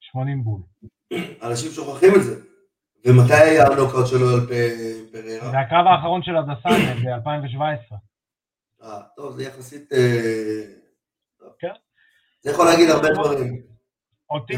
80 0.00 0.44
בול. 0.44 0.60
אנשים 1.42 1.70
שוכחים 1.70 2.10
את 2.16 2.22
זה. 2.22 2.42
ומתי 3.06 3.34
היה 3.34 3.66
הנוקאוט 3.66 4.06
שלו 4.06 4.28
על 4.28 4.46
פריירה? 5.12 5.50
זה 5.50 5.58
הקרב 5.58 5.86
האחרון 5.86 6.22
של 6.22 6.36
אדסניה, 6.36 6.94
ב-2017. 6.94 7.94
אה, 8.82 9.00
טוב, 9.16 9.36
זה 9.36 9.42
יחסית... 9.44 9.92
אה, 9.92 10.64
כן. 11.58 11.72
זה 12.40 12.50
יכול 12.50 12.66
להגיד 12.66 12.90
הרבה 12.90 13.08
דברים. 13.10 13.67
אותי 14.30 14.56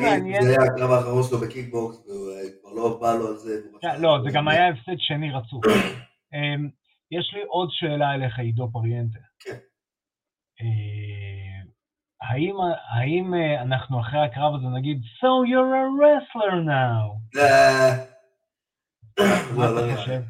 מעניין... 0.00 0.42
זה 0.42 0.48
היה 0.50 0.62
הקרב 0.72 0.90
האחרון 0.90 1.22
שלו 1.22 1.38
בקיקבוקס, 1.38 1.96
אה, 1.96 2.14
כבר 2.60 2.72
לא 2.72 2.98
בא 3.00 3.14
לו 3.14 3.28
על 3.28 3.36
זה. 3.36 3.60
כן, 3.80 4.00
לא, 4.00 4.18
זה 4.24 4.30
גם 4.34 4.48
היה 4.48 4.68
הפסד 4.68 4.98
שני 4.98 5.30
רצוף. 5.30 5.64
אמ, 6.34 6.68
יש 7.10 7.34
לי 7.34 7.42
עוד 7.48 7.68
שאלה 7.72 8.14
אליך, 8.14 8.38
עידו 8.38 8.68
פריינטה. 8.72 9.18
כן. 9.40 9.56
האם, 12.22 12.54
האם 12.90 13.34
אה, 13.34 13.62
אנחנו 13.62 14.00
אחרי 14.00 14.20
הקרב 14.24 14.54
הזה 14.54 14.66
נגיד, 14.66 15.00
So 15.02 15.28
you're 15.50 15.74
a 15.82 15.86
wrestler 15.98 16.52
now? 16.66 17.38
מה 19.56 19.66
לא, 19.66 19.74
לא 19.74 19.86
אתה. 19.92 19.96
חושב? 19.96 20.20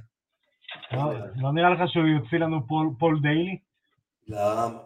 לא 0.92 1.12
לא- 1.36 1.52
נראה 1.52 1.70
לך 1.70 1.80
שהוא 1.92 2.06
יוציא 2.06 2.38
לנו 2.38 2.66
פול- 2.68 2.94
פול 2.98 3.20
דיילי? 3.22 3.58
למה? 4.28 4.78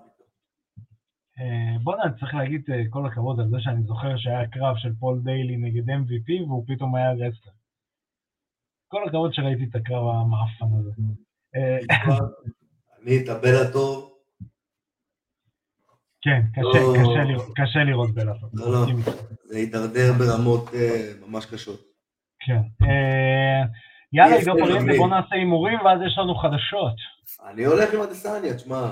אה, 1.38 1.78
בוא'נה, 1.82 2.02
צריך 2.20 2.34
להגיד 2.34 2.62
אה, 2.72 2.82
כל 2.90 3.06
הכבוד 3.06 3.40
על 3.40 3.48
זה 3.50 3.56
שאני 3.60 3.82
זוכר 3.82 4.16
שהיה 4.16 4.46
קרב 4.48 4.76
של 4.76 4.92
פול 5.00 5.20
דיילי 5.24 5.56
נגד 5.56 5.90
MVP 5.90 6.42
והוא 6.46 6.64
פתאום 6.66 6.94
היה 6.94 7.12
wrestler. 7.12 7.52
כל 8.88 9.08
הכבוד 9.08 9.34
שראיתי 9.34 9.64
את 9.70 9.74
הקרב 9.74 10.04
המאפן 10.08 10.66
הזה. 10.78 10.90
אה, 11.56 11.78
אני 13.02 13.18
את 13.24 13.28
הבלאטור, 13.28 14.18
כן, 16.22 16.40
קשה- 16.52 16.62
לא. 16.62 17.24
לראות- 17.84 18.14
בלאטור. 18.14 18.48
לא, 18.52 18.72
לא. 18.72 18.86
זה 19.44 19.56
הידרדר 19.56 20.12
ברמות 20.18 20.70
ממש 21.26 21.46
קשות. 21.46 21.80
כן. 22.40 22.60
יאללה, 24.12 24.36
עידו 24.36 24.52
פריאנטה, 24.58 24.84
עמי. 24.84 24.96
בוא 24.98 25.08
נעשה 25.08 25.34
הימורים 25.34 25.80
ואז 25.80 25.98
יש 26.06 26.18
לנו 26.18 26.34
חדשות. 26.34 26.94
אני 27.50 27.64
הולך 27.64 27.94
עם 27.94 28.00
אדסניה, 28.00 28.54
תשמע. 28.54 28.90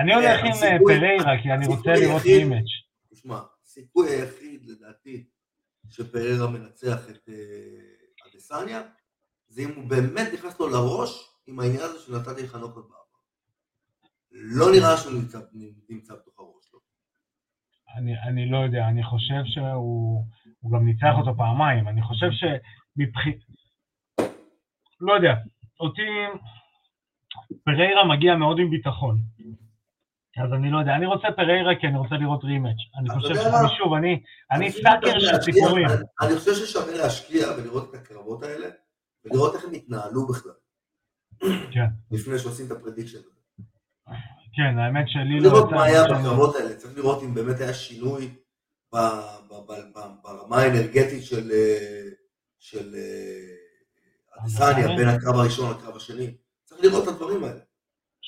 אני 0.00 0.14
הולך 0.14 0.40
עם 0.40 0.52
אה, 0.62 0.78
פריירה, 0.84 1.42
כי 1.42 1.52
אני 1.52 1.66
רוצה 1.66 1.92
לראות 1.92 2.22
רימץ'. 2.22 2.70
תשמע, 3.10 3.40
הסיכוי 3.64 4.10
היחיד 4.10 4.64
לדעתי 4.64 5.24
שפררה 5.88 6.50
מנצח 6.50 7.10
את 7.10 7.28
אה, 7.28 8.28
אדסניה, 8.28 8.82
זה 9.48 9.62
אם 9.62 9.74
הוא 9.76 9.84
באמת 9.88 10.28
נכנס 10.34 10.60
לו 10.60 10.68
לראש 10.68 11.30
עם 11.46 11.60
העניין 11.60 11.80
הזה 11.80 11.98
שנתתי 11.98 12.42
לך 12.42 12.54
נוקות 12.54 12.84
בעבר. 12.84 12.94
לא 14.32 14.66
נראה 14.72 14.96
שהוא 14.96 15.12
נמצא, 15.12 15.38
נמצא 15.88 16.14
בתוך 16.14 16.38
הראש 16.38 16.64
שלו. 16.70 16.78
אני, 17.96 18.20
אני 18.28 18.50
לא 18.50 18.58
יודע, 18.58 18.88
אני 18.88 19.04
חושב 19.04 19.42
שהוא 19.44 20.24
הוא 20.60 20.72
גם 20.72 20.86
ניצח 20.86 21.14
אותו 21.18 21.36
פעמיים, 21.36 21.88
אני 21.88 22.02
חושב 22.02 22.26
שמבחינת... 22.30 23.36
לא 25.00 25.12
יודע, 25.12 25.34
אותי 25.80 26.02
פריירה 27.64 28.08
מגיע 28.08 28.36
מאוד 28.36 28.58
עם 28.58 28.70
ביטחון. 28.70 29.18
אז 30.42 30.52
אני 30.52 30.70
לא 30.70 30.78
יודע, 30.78 30.94
אני 30.94 31.06
רוצה 31.06 31.28
פריירה 31.36 31.72
כי 31.80 31.86
אני 31.86 31.98
רוצה 31.98 32.14
לראות 32.14 32.44
רימץ'. 32.44 32.76
אני 32.98 33.08
חושב? 33.10 33.34
שוב, 33.78 33.92
אני, 33.92 34.72
סאקר 34.72 35.18
של 35.20 35.26
להשקיע- 35.26 35.52
סיפורים. 35.54 35.86
אני- 36.20 36.36
חושב 36.36 36.54
ששווה 36.54 36.96
להשקיע 36.96 37.46
ולראות 37.58 37.90
את 37.90 38.00
הקרבות 38.00 38.42
האלה, 38.42 38.66
ולראות 39.24 39.54
איך 39.54 39.64
הם 39.64 39.72
התנהלו 39.72 40.26
בכלל, 40.26 40.52
כן, 41.72 41.86
לפני 42.10 42.38
שעושים 42.38 42.66
את 42.66 42.70
ה 42.70 42.74
prediction 42.74 43.18
הזה. 43.18 43.64
כן, 44.56 44.78
האמת 44.78 45.04
שלי 45.08 45.40
לא 45.40 45.50
לראות 45.50 45.70
מה 45.70 45.84
היה 45.84 46.04
בקרבות 46.04 46.56
האלה, 46.56 46.74
צריך 46.74 46.96
לראות 46.96 47.22
אם 47.22 47.34
באמת 47.34 47.60
היה 47.60 47.74
שינוי 47.74 48.34
ברמה 50.22 50.56
האנרגטית 50.56 51.24
של 51.24 51.50
אה, 51.52 52.08
של 52.58 52.94
אה, 52.94 54.42
אדסניה 54.42 54.86
בין 54.96 55.08
הקרב 55.08 55.34
הראשון 55.34 55.70
לקרב 55.70 55.96
השני. 55.96 56.34
צריך 56.64 56.84
לראות 56.84 57.02
את 57.02 57.08
הדברים 57.08 57.44
האלה. 57.44 57.60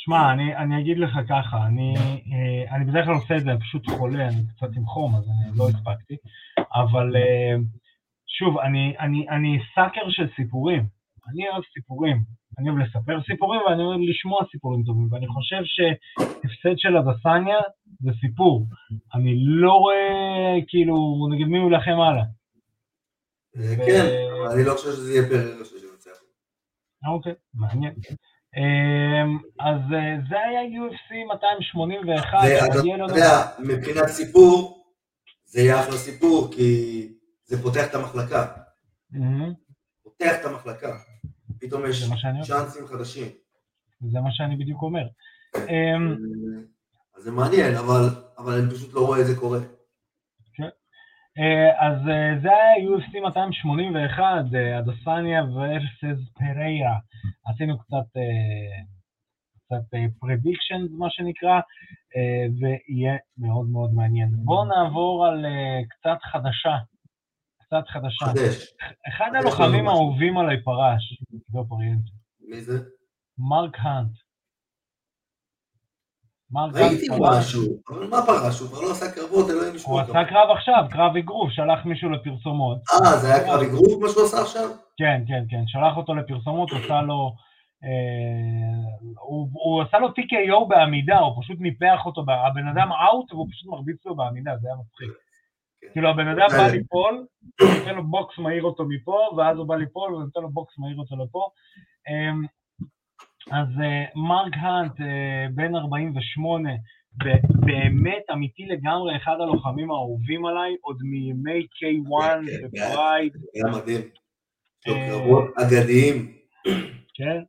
שמע, 0.07 0.33
אני, 0.33 0.57
אני 0.57 0.81
אגיד 0.81 0.99
לך 0.99 1.11
ככה, 1.29 1.67
אני, 1.67 1.95
אה, 2.33 2.77
אני 2.77 2.85
בדרך 2.85 3.05
כלל 3.05 3.15
עושה 3.15 3.37
את 3.37 3.45
זה, 3.45 3.51
אני 3.51 3.61
פשוט 3.61 3.87
חולה, 3.91 4.29
אני 4.29 4.43
קצת 4.57 4.77
עם 4.77 4.87
חום, 4.87 5.17
אז 5.17 5.25
אני 5.29 5.59
לא 5.59 5.69
הספקתי, 5.69 6.17
אבל 6.75 7.17
אה, 7.17 7.55
שוב, 8.27 8.59
אני, 8.59 8.99
אני, 8.99 9.29
אני 9.29 9.59
סאקר 9.75 10.11
של 10.11 10.27
סיפורים, 10.37 10.83
אני 11.29 11.49
אוהב 11.49 11.63
סיפורים, 11.75 12.19
אני 12.59 12.71
אוהב 12.71 12.79
לספר 12.79 13.23
סיפורים 13.23 13.61
ואני 13.61 13.83
אוהב 13.83 14.01
לשמוע 14.11 14.41
סיפורים 14.53 14.83
טובים, 14.83 15.09
ואני 15.11 15.27
חושב 15.27 15.63
שהפסד 15.65 16.77
של 16.77 16.97
הדסניה 16.97 17.59
זה 18.01 18.11
סיפור, 18.21 18.67
אני 19.15 19.35
לא 19.39 19.73
רואה, 19.73 20.55
כאילו, 20.69 20.95
נגד 21.33 21.47
מי 21.47 21.59
הוא 21.59 21.71
יילחם 21.71 22.01
הלאה. 22.01 22.25
אה, 23.57 23.87
כן, 23.87 24.07
אבל 24.33 24.55
אני 24.55 24.65
לא 24.65 24.73
חושב 24.73 24.89
שזה 24.89 25.13
יהיה 25.13 25.29
פררה 25.29 25.65
שינצח. 25.65 26.19
אוקיי, 27.07 27.35
מעניין. 27.55 27.95
אמ, 28.57 29.39
אז 29.61 29.81
אה, 29.95 30.17
זה 30.29 30.37
היה 30.41 30.61
UFC 30.61 31.35
281, 31.35 32.39
ואתה 32.43 32.75
שמגיע 32.75 32.97
לנו... 32.97 33.09
יודע, 33.09 33.47
מבחינת 33.59 34.07
סיפור, 34.07 34.87
זה 35.45 35.61
יהיה 35.61 35.81
אחלה 35.81 35.97
סיפור, 35.97 36.49
כי 36.53 37.09
זה 37.45 37.63
פותח 37.63 37.91
את 37.91 37.95
המחלקה. 37.95 38.47
פותח 40.03 40.33
את 40.41 40.45
המחלקה. 40.45 40.97
פתאום 41.61 41.83
יש 41.87 42.11
צ'אנסים 42.47 42.87
חדשים. 42.87 43.29
זה 44.13 44.21
מה 44.21 44.29
שאני 44.33 44.57
בדיוק 44.57 44.83
אומר. 44.83 45.07
אמ, 45.57 46.17
אז 47.17 47.23
זה 47.23 47.31
מעניין, 47.33 47.75
אבל, 47.75 48.09
אבל 48.39 48.53
אני 48.53 48.71
פשוט 48.71 48.95
לא 48.95 49.07
רואה 49.07 49.21
את 49.21 49.27
זה 49.27 49.37
קורה. 49.37 49.59
אה, 51.39 51.87
אז 51.87 52.09
אה, 52.09 52.41
זה 52.43 52.49
היה 52.49 52.89
UFC 52.89 53.21
281, 53.23 54.45
אה, 54.55 54.79
אדסניה 54.79 55.43
versus 55.43 56.39
פריה. 56.39 56.93
עשינו 57.47 57.79
קצת 57.79 58.21
קצת 59.67 59.99
prediction, 60.19 60.87
מה 60.91 61.07
שנקרא, 61.11 61.61
ויהיה 62.61 63.17
מאוד 63.39 63.69
מאוד 63.69 63.93
מעניין. 63.95 64.29
בואו 64.45 64.65
נעבור 64.65 65.27
על 65.27 65.45
קצת 65.89 66.19
חדשות. 66.23 66.77
קצת 67.63 67.89
חדשות. 67.89 68.27
חדש. 68.27 68.75
אחד 69.09 69.31
הלוחמים 69.35 69.89
האהובים 69.89 70.39
עליי 70.39 70.63
פרש, 70.63 71.23
לא. 71.55 71.65
מי 72.41 72.61
זה? 72.61 72.79
מרק 73.39 73.77
האנט. 73.79 74.26
ראיתי. 76.55 77.07
משהו, 77.21 77.63
אבל 77.89 78.07
מה 78.07 78.27
פרש? 78.27 78.61
הוא 78.61 78.69
כבר 78.69 78.81
לא 78.81 78.91
עשה 78.91 79.11
קרבות, 79.11 79.51
אלוהים 79.51 79.69
הוא 79.69 79.77
ישמור. 79.77 80.01
עשה 80.01 80.25
קרב 80.25 80.51
עכשיו, 80.57 80.85
קרב 80.91 81.17
אגרוף, 81.17 81.51
שלח 81.51 81.85
מישהו 81.85 82.11
לפרסומות. 82.11 82.79
אה, 82.93 83.17
זה 83.17 83.35
היה 83.35 83.45
קרב 83.45 83.61
אגרוף 83.61 84.03
מה 84.03 84.09
שהוא 84.09 84.25
עשה 84.25 84.41
עכשיו? 84.41 84.69
כן, 84.97 85.23
כן, 85.29 85.45
כן, 85.51 85.63
שלח 85.67 85.97
אותו 85.97 86.15
לפרסומות, 86.15 86.71
עשה 86.73 87.03
לו... 87.03 87.33
אה, 87.85 89.11
הוא, 89.29 89.49
הוא 89.53 89.83
עשה 89.83 89.99
לו 89.99 90.09
TKO 90.09 90.69
בעמידה, 90.69 91.19
הוא 91.19 91.43
פשוט 91.43 91.57
ניפח 91.61 92.07
אותו, 92.07 92.21
הבן 92.21 92.69
אדם 92.69 92.89
out 92.93 93.33
והוא 93.33 93.47
פשוט 93.51 93.69
מרביץ 93.71 94.07
לו 94.07 94.17
בעמידה, 94.17 94.51
זה 94.61 94.69
היה 94.69 94.77
מצחיק. 94.77 95.11
כן. 95.81 95.89
כאילו 95.93 96.09
הבן 96.09 96.29
אדם 96.29 96.47
בא 96.51 96.67
אה. 96.67 96.71
ליפול, 96.71 97.27
נותן 97.79 97.95
לו 97.95 98.05
בוקס 98.05 98.39
מהיר 98.39 98.63
אותו 98.63 98.85
מפה, 98.89 99.19
ואז 99.37 99.59
הוא 99.59 99.67
בא 99.69 99.77
ליפול 99.77 100.15
ונותן 100.15 100.41
לו 100.41 100.51
בוקס 100.51 100.79
מהיר 100.79 100.99
אותו 100.99 101.17
לפה. 101.25 101.49
אז 103.51 103.69
אה, 103.81 104.05
מרק 104.15 104.53
האנט, 104.55 105.01
אה, 105.01 105.47
בן 105.55 105.75
48, 105.77 106.71
ב- 107.25 107.67
באמת 107.67 108.23
אמיתי 108.33 108.67
לגמרי, 108.67 109.17
אחד 109.17 109.37
הלוחמים 109.41 109.91
האהובים 109.91 110.47
עליי, 110.47 110.77
עוד 110.81 110.97
מימי 111.03 111.61
K1 111.61 112.25
כן, 112.25 112.47
כן, 112.47 112.67
ופרייד, 112.67 113.33
היה 113.55 113.65
מדהים. 113.83 114.01
אה, 114.89 115.09
קרבות 115.09 115.45
אגדיים. 115.59 116.33
כן? 117.15 117.43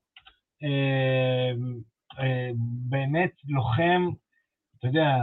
באמת 2.89 3.31
לוחם, 3.47 4.10
אתה 4.79 4.88
יודע, 4.88 5.15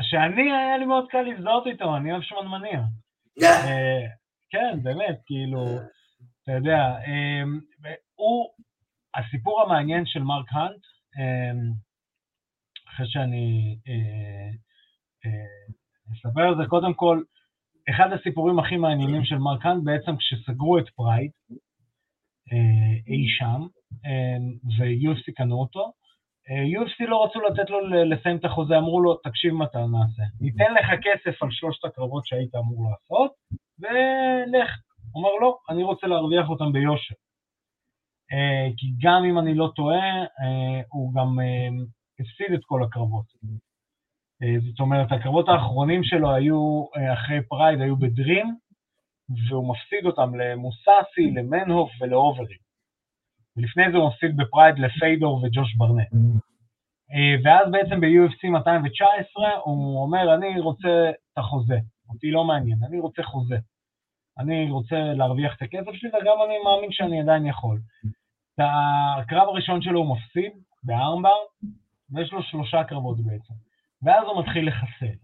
שאני, 0.00 0.42
היה 0.52 0.78
לי 0.78 0.84
מאוד 0.84 1.06
קל 1.10 1.22
להזדהות 1.22 1.66
איתו, 1.66 1.96
אני 1.96 2.12
אוהב 2.12 2.22
שמנמניה. 2.22 2.82
כן, 4.50 4.82
באמת, 4.82 5.18
כאילו, 5.26 5.64
אתה 6.42 6.52
יודע, 6.52 6.94
הוא, 8.14 8.46
הסיפור 9.16 9.62
המעניין 9.62 10.06
של 10.06 10.22
מרק 10.22 10.52
האנט, 10.52 10.82
אה, 11.18 11.52
אחרי 12.88 13.06
שאני 13.08 13.78
אה, 13.88 14.50
אה, 15.24 15.66
אספר 16.12 16.40
על 16.40 16.56
זה, 16.56 16.62
קודם 16.68 16.94
כל, 16.94 17.22
אחד 17.90 18.12
הסיפורים 18.12 18.58
הכי 18.58 18.76
מעניינים 18.76 19.24
של 19.24 19.38
מרק 19.38 19.66
האנט, 19.66 19.84
בעצם 19.84 20.16
כשסגרו 20.16 20.78
את 20.78 20.88
פרייד, 20.88 21.30
אה, 22.52 22.92
אי 23.06 23.28
שם, 23.28 23.60
אה, 24.06 24.36
ו-UFC 24.78 25.32
קנו 25.36 25.60
אותו, 25.60 25.92
UFC 26.76 27.06
לא 27.08 27.24
רצו 27.24 27.40
לתת 27.40 27.70
לו 27.70 27.88
לסיים 28.04 28.36
את 28.36 28.44
החוזה, 28.44 28.78
אמרו 28.78 29.00
לו, 29.00 29.14
תקשיב 29.14 29.52
מה 29.52 29.64
אתה 29.64 29.78
נעשה, 29.78 30.22
ניתן 30.40 30.74
לך 30.74 30.86
כסף 31.02 31.42
על 31.42 31.48
שלושת 31.50 31.84
הקרבות 31.84 32.26
שהיית 32.26 32.54
אמור 32.54 32.90
לעשות, 32.90 33.30
ולך. 33.78 34.70
הוא 35.12 35.24
אומר, 35.24 35.34
לא, 35.40 35.58
אני 35.70 35.82
רוצה 35.82 36.06
להרוויח 36.06 36.48
אותם 36.48 36.72
ביושר. 36.72 37.14
אה, 38.32 38.68
כי 38.76 38.86
גם 39.02 39.24
אם 39.24 39.38
אני 39.38 39.54
לא 39.54 39.72
טועה, 39.76 40.22
אה, 40.22 40.80
הוא 40.88 41.14
גם 41.14 41.40
אה, 41.40 41.68
הפסיד 42.20 42.52
את 42.54 42.60
כל 42.64 42.82
הקרבות. 42.82 43.26
זאת 44.70 44.80
אומרת, 44.80 45.12
הקרבות 45.12 45.48
האחרונים 45.48 46.04
שלו 46.04 46.34
היו, 46.34 46.84
אחרי 47.12 47.42
פרייד, 47.48 47.80
היו 47.80 47.96
ב-DREAM, 47.96 48.56
והוא 49.48 49.70
מפסיד 49.70 50.06
אותם 50.06 50.34
למוסאסי, 50.34 51.30
למנהוף 51.34 51.90
ולאוברים. 52.00 52.56
ולפני 53.56 53.82
זה 53.92 53.96
הוא 53.96 54.08
מפסיד 54.08 54.36
בפרייד 54.36 54.78
לפיודור 54.78 55.42
וג'וש 55.44 55.74
ברנט. 55.74 56.08
ואז 57.44 57.70
בעצם 57.72 58.00
ב-UFC 58.00 58.48
219 58.50 59.50
הוא 59.64 60.02
אומר, 60.02 60.34
אני 60.34 60.60
רוצה 60.60 61.10
את 61.10 61.38
החוזה, 61.38 61.78
אותי 62.08 62.30
לא 62.30 62.44
מעניין, 62.44 62.78
אני 62.88 63.00
רוצה 63.00 63.22
חוזה. 63.22 63.56
אני 64.38 64.70
רוצה 64.70 64.96
להרוויח 64.96 65.56
את 65.56 65.62
הכסף 65.62 65.92
שלי, 65.92 66.08
וגם 66.08 66.36
אני 66.46 66.54
מאמין 66.64 66.92
שאני 66.92 67.20
עדיין 67.20 67.46
יכול. 67.46 67.78
את 68.54 68.60
הקרב 68.64 69.48
הראשון 69.48 69.82
שלו 69.82 70.00
הוא 70.00 70.16
מפסיד 70.16 70.52
בארמבר, 70.82 71.38
ויש 72.10 72.32
לו 72.32 72.42
שלושה 72.42 72.84
קרבות 72.84 73.20
בעצם. 73.20 73.54
ואז 74.02 74.26
הוא 74.26 74.40
מתחיל 74.40 74.68
לחסל. 74.68 75.16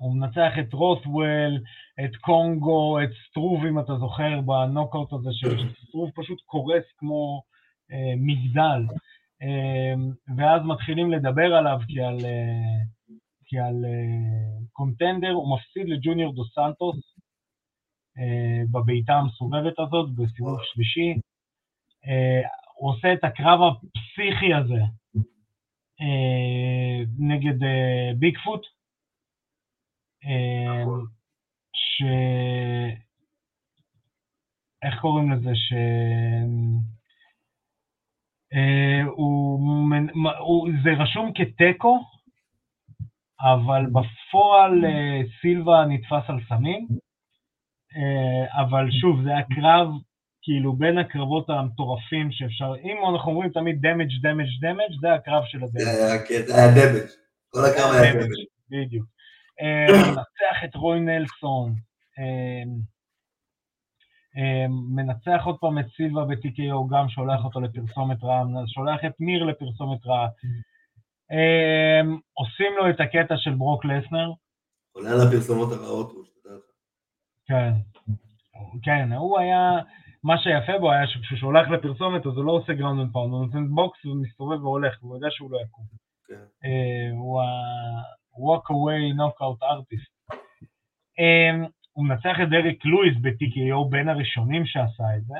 הוא 0.00 0.16
מנצח 0.16 0.52
את 0.60 0.72
רות'וול, 0.72 1.62
את 2.04 2.16
קונגו, 2.16 2.98
את 3.02 3.08
סטרוב, 3.28 3.64
אם 3.64 3.78
אתה 3.78 3.96
זוכר, 3.96 4.40
בנוקאוט 4.40 5.12
הזה, 5.12 5.30
שסטרוב 5.32 6.10
פשוט 6.14 6.40
קורס 6.46 6.84
כמו 6.98 7.42
אה, 7.92 8.14
מגדל. 8.16 8.82
אה, 9.42 9.94
ואז 10.36 10.62
מתחילים 10.64 11.10
לדבר 11.10 11.54
עליו 11.54 11.78
כי 11.88 12.00
על, 12.00 12.18
אה, 12.24 12.78
כי 13.44 13.58
על 13.58 13.84
אה, 13.84 14.66
קונטנדר, 14.72 15.30
הוא 15.30 15.56
מפסיד 15.56 15.88
לג'וניור 15.88 16.34
דו 16.34 16.44
סנטוס 16.44 17.17
בבעיטה 18.72 19.12
המסובבת 19.12 19.78
הזאת, 19.78 20.14
בסיבוב 20.14 20.58
שלישי. 20.62 21.20
אה, 22.06 22.48
הוא 22.74 22.90
עושה 22.90 23.12
את 23.12 23.24
הקרב 23.24 23.60
הפסיכי 23.62 24.54
הזה 24.54 24.82
אה, 26.00 27.04
נגד 27.18 27.62
אה, 27.62 28.10
ביגפוט, 28.18 28.60
אה, 30.24 30.84
ש... 31.74 32.02
איך 34.82 35.00
קוראים 35.00 35.32
לזה? 35.32 35.50
ש... 35.54 35.72
אה, 38.54 39.02
הוא, 39.04 39.60
הוא, 40.38 40.68
זה 40.84 40.90
רשום 41.02 41.32
כתיקו, 41.34 41.98
אבל 43.40 43.86
בפועל 43.86 44.84
אה, 44.84 45.20
סילבה 45.40 45.84
נתפס 45.88 46.30
על 46.30 46.40
סמים, 46.48 46.88
אה, 46.90 47.07
אבל 48.52 48.90
שוב, 49.00 49.22
זה 49.24 49.30
היה 49.30 49.42
קרב 49.42 49.88
כאילו 50.42 50.72
בין 50.72 50.98
הקרבות 50.98 51.50
המטורפים 51.50 52.32
שאפשר, 52.32 52.72
אם 52.84 52.96
אנחנו 53.12 53.30
אומרים 53.30 53.50
תמיד 53.50 53.78
damage 53.80 54.10
damage 54.22 54.48
damage, 54.60 55.00
זה 55.00 55.14
הקרב 55.14 55.42
של 55.46 55.58
ה 55.58 55.61
damage. 55.61 55.78
זה 55.78 56.54
היה 56.56 56.68
damage, 56.74 57.06
כל 57.48 57.60
הקרב 57.64 57.92
היה 57.92 58.12
damage. 58.12 58.44
בדיוק. 58.70 59.06
מנצח 60.06 60.64
את 60.64 60.74
רוי 60.74 61.00
נלסון, 61.00 61.74
מנצח 64.94 65.42
עוד 65.44 65.56
פעם 65.60 65.78
את 65.78 65.86
סילבה 65.96 66.24
ב-TKO, 66.24 66.90
גם 66.90 67.08
שולח 67.08 67.44
אותו 67.44 67.60
לפרסומת 67.60 68.24
רעה, 68.24 68.42
שולח 68.66 69.00
את 69.06 69.12
ניר 69.20 69.44
לפרסומת 69.44 70.06
רעה. 70.06 70.28
עושים 72.34 72.72
לו 72.78 72.90
את 72.90 73.00
הקטע 73.00 73.34
של 73.36 73.54
ברוק 73.54 73.84
לסנר. 73.84 74.32
עולה 74.92 75.10
על 75.10 75.20
הפרסומות 75.20 75.72
הרעות. 75.72 76.12
כן, 77.48 77.72
כן, 78.82 79.12
הוא 79.12 79.38
היה, 79.38 79.78
מה 80.24 80.38
שיפה 80.38 80.78
בו 80.78 80.92
היה 80.92 81.06
שכשהוא 81.06 81.38
שולח 81.38 81.68
לפרסומת 81.68 82.26
אז 82.26 82.32
הוא 82.36 82.44
לא 82.44 82.52
עושה 82.52 82.72
ground 82.72 83.00
and 83.00 83.12
pound, 83.12 83.32
הוא 83.32 83.46
נותן 83.46 83.68
בוקס 83.74 84.04
ומסתובב 84.04 84.64
והולך, 84.64 84.98
הוא 85.00 85.16
יודע 85.16 85.28
שהוא 85.30 85.50
לא 85.50 85.58
יקום. 85.60 85.84
כן. 86.26 86.34
הוא 87.12 87.40
ה- 87.42 87.83
walk 87.83 88.64
away 88.70 89.14
knockout 89.18 89.62
artist. 89.62 90.34
הוא 91.92 92.06
מנצח 92.06 92.36
את 92.42 92.48
דריק 92.50 92.84
לואיס 92.84 93.16
ב- 93.22 93.49
TKO 93.49 93.90
בין 93.90 94.08
הראשונים 94.08 94.66
שעשה 94.66 95.16
את 95.16 95.24
זה. 95.24 95.38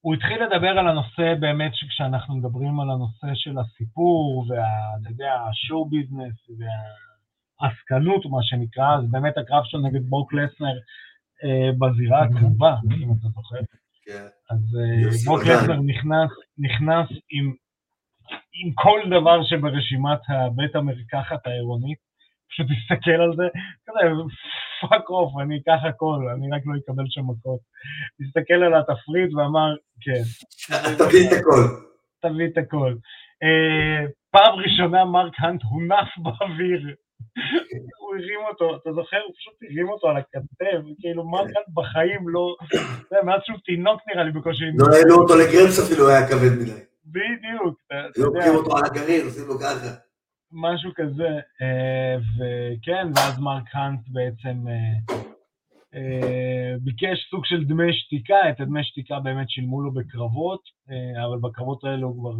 הוא 0.00 0.14
התחיל 0.14 0.44
לדבר 0.44 0.68
על 0.68 0.88
הנושא 0.88 1.34
באמת 1.40 1.74
שכשאנחנו 1.74 2.36
מדברים 2.36 2.80
על 2.80 2.90
הנושא 2.90 3.26
של 3.34 3.58
הסיפור 3.58 4.46
ואתה 4.48 5.10
יודע, 5.10 5.34
ה 5.50 5.58
show 5.58 5.88
business 5.88 6.48
והעסקנות, 7.60 8.26
מה 8.26 8.42
שנקרא, 8.42 8.96
אז 8.96 9.10
באמת 9.10 9.38
הקרב 9.38 9.62
שלו 9.64 9.80
נגד 9.80 10.10
ברוק 10.10 10.32
לסנר 10.32 10.78
אה, 11.44 11.70
בזירה 11.78 12.22
הקרובה, 12.22 12.74
אם 13.02 13.12
אתה 13.12 13.28
זוכר. 13.34 13.60
כן. 14.04 14.26
אז 14.50 14.76
אה, 14.80 15.10
ברוק 15.26 15.42
לסנר 15.42 15.80
נכנס, 15.80 16.30
נכנס 16.58 17.08
עם, 17.30 17.52
עם 18.52 18.72
כל 18.74 19.00
דבר 19.06 19.44
שברשימת 19.44 20.20
הבית 20.28 20.76
המרקחת 20.76 21.46
העירונית, 21.46 21.98
פשוט 22.50 22.66
תסתכל 22.66 23.10
על 23.10 23.36
זה, 23.36 23.46
כזה, 23.86 23.98
fuck 24.80 25.10
off, 25.10 25.32
אני 25.42 25.58
אקח 25.58 25.84
הכל, 25.88 26.20
אני 26.34 26.50
רק 26.52 26.62
לא 26.66 26.74
אקבל 26.78 27.04
שם 27.08 27.22
מכות. 27.30 27.60
תסתכל 28.18 28.54
על 28.54 28.74
התפריט 28.74 29.34
ואמר, 29.34 29.74
כן. 30.00 30.22
תביא 30.98 31.26
את 31.26 31.32
הכל. 31.32 31.62
תביא 32.22 32.46
את 32.46 32.58
הכל. 32.58 32.94
אה, 33.42 34.06
פעם 34.30 34.54
ראשונה 34.54 35.04
מרק 35.04 35.32
האנט 35.38 35.62
הונף 35.62 36.08
באוויר. 36.18 36.94
הוא 37.98 38.16
הרים 38.16 38.40
אותו, 38.50 38.76
אתה 38.76 38.92
זוכר? 38.92 39.16
הוא 39.26 39.34
פשוט 39.36 39.54
הרים 39.62 39.88
אותו 39.88 40.08
על 40.08 40.16
הכתב, 40.16 40.80
כאילו 41.00 41.30
מרק 41.30 41.50
האנט 41.56 41.68
בחיים 41.74 42.28
לא... 42.28 42.56
אתה 42.66 42.76
יודע, 42.76 43.24
מאז 43.26 43.40
שהוא 43.44 43.58
תינוק 43.64 44.00
נראה 44.08 44.24
לי 44.24 44.32
בקושי... 44.32 44.64
לא 44.78 44.86
העלו 44.96 45.14
אותו 45.22 45.34
לגרמס 45.34 45.78
אפילו, 45.78 46.08
היה 46.08 46.28
כבד 46.28 46.52
מדי. 46.60 46.80
בדיוק. 47.06 47.80
לוקחים 48.16 48.54
אותו 48.54 48.76
על 48.76 48.84
הגרעין, 48.84 49.24
עושים 49.24 49.48
לו 49.48 49.58
ככה. 49.58 49.90
משהו 50.52 50.90
כזה, 50.94 51.28
וכן, 52.36 53.06
ואז 53.16 53.38
מרק 53.40 53.68
האנט 53.72 54.00
בעצם 54.08 54.56
ביקש 56.80 57.30
סוג 57.30 57.44
של 57.44 57.64
דמי 57.64 57.92
שתיקה, 57.92 58.50
את 58.50 58.60
הדמי 58.60 58.84
שתיקה 58.84 59.20
באמת 59.20 59.50
שילמו 59.50 59.82
לו 59.82 59.94
בקרבות, 59.94 60.60
אבל 61.24 61.38
בקרבות 61.40 61.84
האלה 61.84 62.04
הוא 62.04 62.14
כבר, 62.20 62.36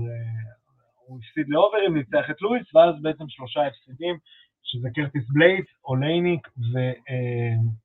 הוא 1.06 1.18
הפסיד 1.18 1.48
לאוברים, 1.48 1.96
ניצח 1.96 2.30
את 2.30 2.42
לואיס, 2.42 2.74
ואז 2.74 2.94
בעצם 3.02 3.24
שלושה 3.28 3.66
הפסידים, 3.66 4.18
שזה 4.62 4.88
קרטיס 4.94 5.30
בליידס, 5.30 5.66
אולייניק 5.84 6.48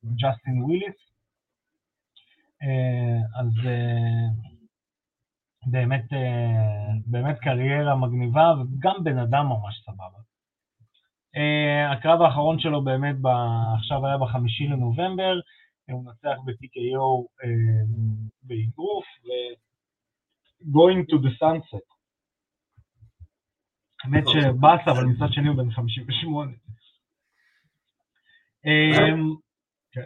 וג'סטין 0.03 0.63
וויליס. 0.63 0.95
אז 3.39 3.47
באמת, 5.65 6.03
באמת 7.05 7.39
קריירה 7.39 7.95
מגניבה, 7.95 8.53
וגם 8.59 8.95
בן 9.03 9.17
אדם 9.17 9.45
ממש 9.45 9.81
סבבה. 9.85 10.19
הקרב 11.91 12.21
האחרון 12.21 12.59
שלו 12.59 12.83
באמת 12.83 13.15
ב... 13.21 13.27
עכשיו 13.77 14.07
היה 14.07 14.17
בחמישי 14.17 14.67
לנובמבר, 14.67 15.39
הוא 15.91 16.05
מנצח 16.05 16.37
ב- 16.45 16.77
TKO 16.77 17.25
באגרוף, 18.43 19.05
ו-Going 19.23 21.05
to 21.11 21.15
the 21.15 21.31
Sunset. 21.41 21.95
האמת 24.03 24.23
שבאסה, 24.27 24.91
אבל 24.91 25.05
מצד 25.05 25.27
שני 25.31 25.47
הוא 25.47 25.57
בן 25.57 25.71
58. 25.71 26.51
כן, 29.91 30.01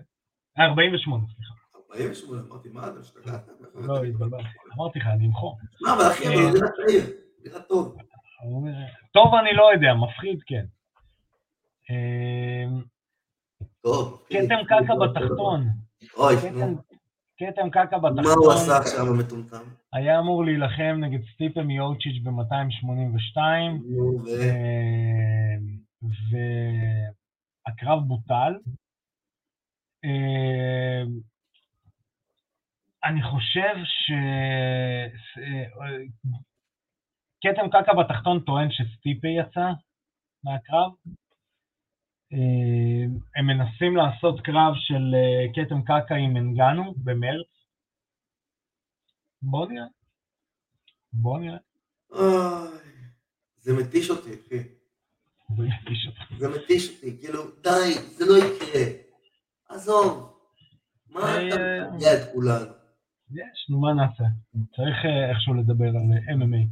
48, 0.59 1.23
סליחה. 1.35 1.53
48, 1.89 2.41
אמרתי, 2.49 2.69
מה 2.69 2.87
אתה 2.87 2.99
השתגעת? 2.99 3.49
לא, 3.75 4.03
התבלבלתי. 4.03 4.47
אמרתי 4.77 4.99
לך, 4.99 5.07
אני 5.07 5.25
אמחור. 5.25 5.57
מה, 5.81 5.93
אבל 5.93 6.11
אחי, 6.11 6.27
אבל 6.27 6.51
זה 6.51 6.59
צעיר, 6.59 7.03
נראה 7.45 7.61
טוב. 7.61 7.97
טוב 9.13 9.33
אני 9.35 9.53
לא 9.53 9.71
יודע, 9.73 9.93
מפחיד 9.93 10.39
כן. 10.45 10.65
טוב. 13.81 14.25
כתם 14.29 14.63
קקע 14.65 14.95
בתחתון. 14.95 15.67
אוי, 16.17 16.35
נו. 16.51 16.77
כתם 17.37 17.69
קקע 17.69 17.97
בתחתון. 17.97 18.23
מה 18.23 18.33
הוא 18.37 18.51
עשה 18.53 18.77
עכשיו 18.77 19.07
המטומטם? 19.07 19.63
היה 19.93 20.19
אמור 20.19 20.45
להילחם 20.45 20.97
נגד 20.99 21.19
סטיפה 21.33 21.63
מיוצ'יץ' 21.63 22.23
ב-282, 22.23 23.37
והקרב 27.67 27.99
בוטל. 28.07 28.53
אני 33.03 33.23
חושב 33.23 33.75
ש... 33.85 34.11
כתם 37.41 37.69
קקע 37.69 37.93
בתחתון 37.93 38.39
טוען 38.45 38.67
שסטיפה 38.71 39.27
יצא 39.27 39.67
מהקרב. 40.43 40.91
הם 43.35 43.45
מנסים 43.47 43.95
לעשות 43.95 44.41
קרב 44.41 44.73
של 44.75 45.15
כתם 45.55 45.81
קקע 45.81 46.15
עם 46.15 46.37
אנגנו 46.37 46.93
במרץ. 47.03 47.47
בוא 49.41 49.67
נראה. 49.67 49.87
בוא 51.13 51.39
נראה. 51.39 51.59
זה 53.57 53.71
מתיש 53.81 54.09
אותי, 54.09 54.29
אחי. 54.29 54.78
זה 56.37 56.47
מתיש 56.49 56.89
אותי. 56.95 57.17
כאילו, 57.19 57.43
די, 57.63 57.93
זה 58.17 58.25
לא 58.25 58.37
יקרה. 58.37 58.81
עזוב. 59.69 60.35
מה 61.09 61.19
אתה 61.19 61.55
מגיע 61.93 62.13
את 62.13 62.33
כולנו? 62.33 62.71
יש, 63.31 63.69
נו 63.69 63.79
מה 63.79 63.93
נעשה? 63.93 64.23
צריך 64.75 64.97
איכשהו 65.29 65.53
לדבר 65.53 65.87
על 65.87 66.35
MMA. 66.37 66.63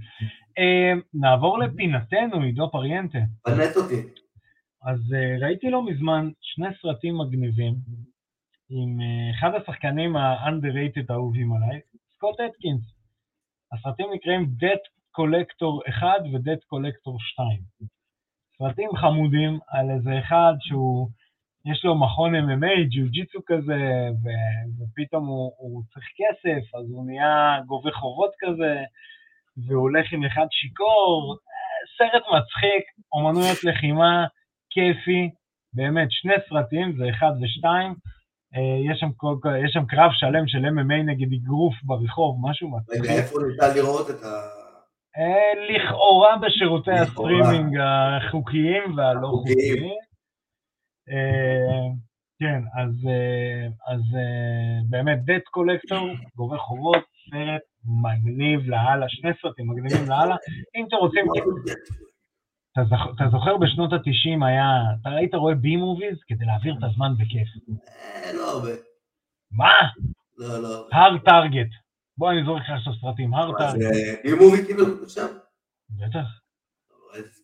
נעבור 1.14 1.60
לפינתנו, 1.60 2.42
עידו 2.42 2.72
פריאנטה. 2.72 3.20
פנט 3.44 3.76
אותי. 3.76 4.02
אז 4.84 5.00
ראיתי 5.42 5.70
לא 5.70 5.86
מזמן 5.86 6.30
שני 6.42 6.68
סרטים 6.82 7.18
מגניבים 7.18 7.76
עם 8.70 9.00
אחד 9.32 9.50
השחקנים 9.62 10.16
ה-underrated 10.16 11.06
האהובים 11.10 11.54
עליי, 11.54 11.80
סקוט 12.14 12.40
אטקינס. 12.40 12.82
הסרטים 13.74 14.08
נקראים 14.14 14.56
Debt 14.60 14.84
Collector 15.20 15.90
1 15.90 16.08
ו-Debt 16.34 16.62
Collector 16.74 17.16
2. 17.20 17.62
סרטים 18.58 18.90
חמודים 18.96 19.60
על 19.68 19.90
איזה 19.90 20.20
אחד 20.20 20.54
שהוא, 20.60 21.10
יש 21.66 21.86
לו 21.86 21.96
מכון 21.96 22.36
MMA, 22.36 22.90
ג'יו-ג'יצו 22.90 23.40
כזה, 23.46 24.10
ו- 24.24 24.66
ופתאום 24.78 25.28
הוא, 25.28 25.52
הוא 25.58 25.84
צריך 25.94 26.06
כסף, 26.16 26.76
אז 26.76 26.86
הוא 26.92 27.06
נהיה 27.08 27.60
גובה 27.66 27.92
חובות 27.92 28.32
כזה, 28.40 28.76
והוא 29.68 29.82
הולך 29.82 30.14
עם 30.14 30.26
אחד 30.26 30.48
שיכור, 30.52 31.38
סרט 31.98 32.24
מצחיק, 32.36 32.84
אומנויות 33.12 33.64
לחימה, 33.64 34.26
כיפי, 34.70 35.30
באמת, 35.74 36.08
שני 36.12 36.34
סרטים, 36.50 36.98
זה 36.98 37.10
אחד 37.10 37.32
ושתיים. 37.42 37.94
אה, 38.56 38.92
יש 38.92 39.00
שם, 39.00 39.12
כל, 39.18 39.36
יש 39.66 39.72
שם 39.74 39.86
קרב 39.86 40.12
שלם 40.14 40.48
של 40.48 40.66
MMA 40.66 41.04
נגד 41.06 41.34
אגרוף 41.34 41.74
ברחוב, 41.84 42.38
משהו 42.50 42.78
מצחיק. 42.78 43.02
רגע, 43.02 43.12
איפה 43.12 43.38
ניתן 43.52 43.76
לראות 43.76 44.10
את 44.10 44.24
ה... 44.24 44.67
אה, 45.18 45.54
לכאורה 45.70 46.38
בשירותי 46.38 46.92
הסטרימינג 46.92 47.78
החוקיים 47.80 48.98
והלא 48.98 49.28
חוקיים. 49.28 49.84
אה, 51.10 51.88
כן, 52.40 52.62
אז, 52.82 52.92
אז 53.88 54.02
באמת, 54.90 55.26
דט 55.26 55.44
קולקטור, 55.52 56.10
גובה 56.36 56.58
חובות, 56.58 57.04
סרט 57.30 57.62
מגניב 57.86 58.70
לאללה, 58.70 59.10
שני 59.10 59.30
סרטים 59.42 59.70
מגניבים 59.70 60.10
לאללה. 60.10 60.36
אם 60.76 60.86
אתם 60.88 60.96
רוצים, 60.96 61.26
אתה 63.16 63.30
זוכר 63.32 63.58
בשנות 63.58 63.94
ה-90 63.94 64.46
היה, 64.46 64.66
אתה 65.02 65.10
היית 65.10 65.36
רואה 65.36 65.56
בי 65.56 65.76
מוביז 65.76 66.18
כדי 66.28 66.46
להעביר 66.46 66.76
את 66.80 66.84
הזמן 66.84 67.14
בכיף. 67.18 67.48
לא 68.34 68.52
הרבה. 68.52 68.72
מה? 69.52 69.74
לא, 70.38 70.62
לא. 70.62 70.88
הר 70.92 71.18
טארגט. 71.18 71.87
בוא 72.18 72.32
אני 72.32 72.44
זורק 72.46 72.62
לך 72.62 72.70
עכשיו 72.80 72.94
סרטים, 73.02 73.34
הר 73.34 73.58
טארגט. 73.58 73.80
זה 73.80 74.16
בי 74.24 74.34
מובי 74.34 74.66
כאילו 74.66 75.04
עכשיו? 75.04 75.28
בטח. 75.90 76.28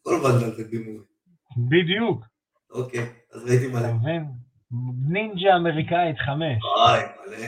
כל 0.04 0.14
ונדל 0.14 0.56
זה 0.56 0.64
בי 0.64 0.78
מובי. 0.78 1.04
בדיוק. 1.58 2.26
אוקיי, 2.72 3.06
אז 3.34 3.44
ראיתי 3.50 3.68
מלא. 3.68 3.80
אתה 3.80 3.94
מבין? 3.94 4.26
נינג'ה 5.10 5.56
אמריקאית 5.56 6.18
חמש. 6.20 6.64
אוי, 6.64 7.00
מלא. 7.28 7.48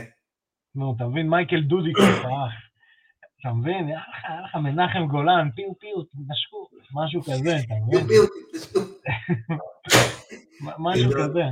נו, 0.76 0.94
אתה 0.98 1.08
מבין? 1.08 1.30
מייקל 1.30 1.62
דודיק 1.62 1.98
פרח. 1.98 2.54
אתה 3.42 3.54
מבין? 3.54 3.88
היה 3.88 3.98
לך, 3.98 4.26
היה 4.30 4.42
לך 4.42 4.56
מנחם 4.56 5.08
גולן, 5.08 5.50
פיו 5.56 5.80
פיו, 5.80 6.04
תנשקו, 6.04 6.68
משהו 6.94 7.22
כזה, 7.22 7.58
אתה 7.66 7.74
מבין? 7.88 8.08
פיו 8.08 8.08
פיו, 8.08 8.24
תנשקו. 8.52 8.80
משהו 10.80 11.12
כזה. 11.12 11.44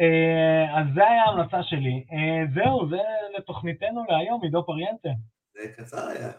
אה, 0.00 0.80
אז 0.80 0.86
זה 0.94 1.08
היה 1.08 1.24
ההמלצה 1.24 1.62
שלי. 1.62 2.04
אה, 2.12 2.44
זהו, 2.54 2.88
זה 2.90 3.02
לתוכניתנו 3.38 4.04
להיום, 4.08 4.42
עידו 4.42 4.66
פריאנטה. 4.66 5.08
זה 5.54 5.82
קצר 5.82 6.08
היה. 6.08 6.32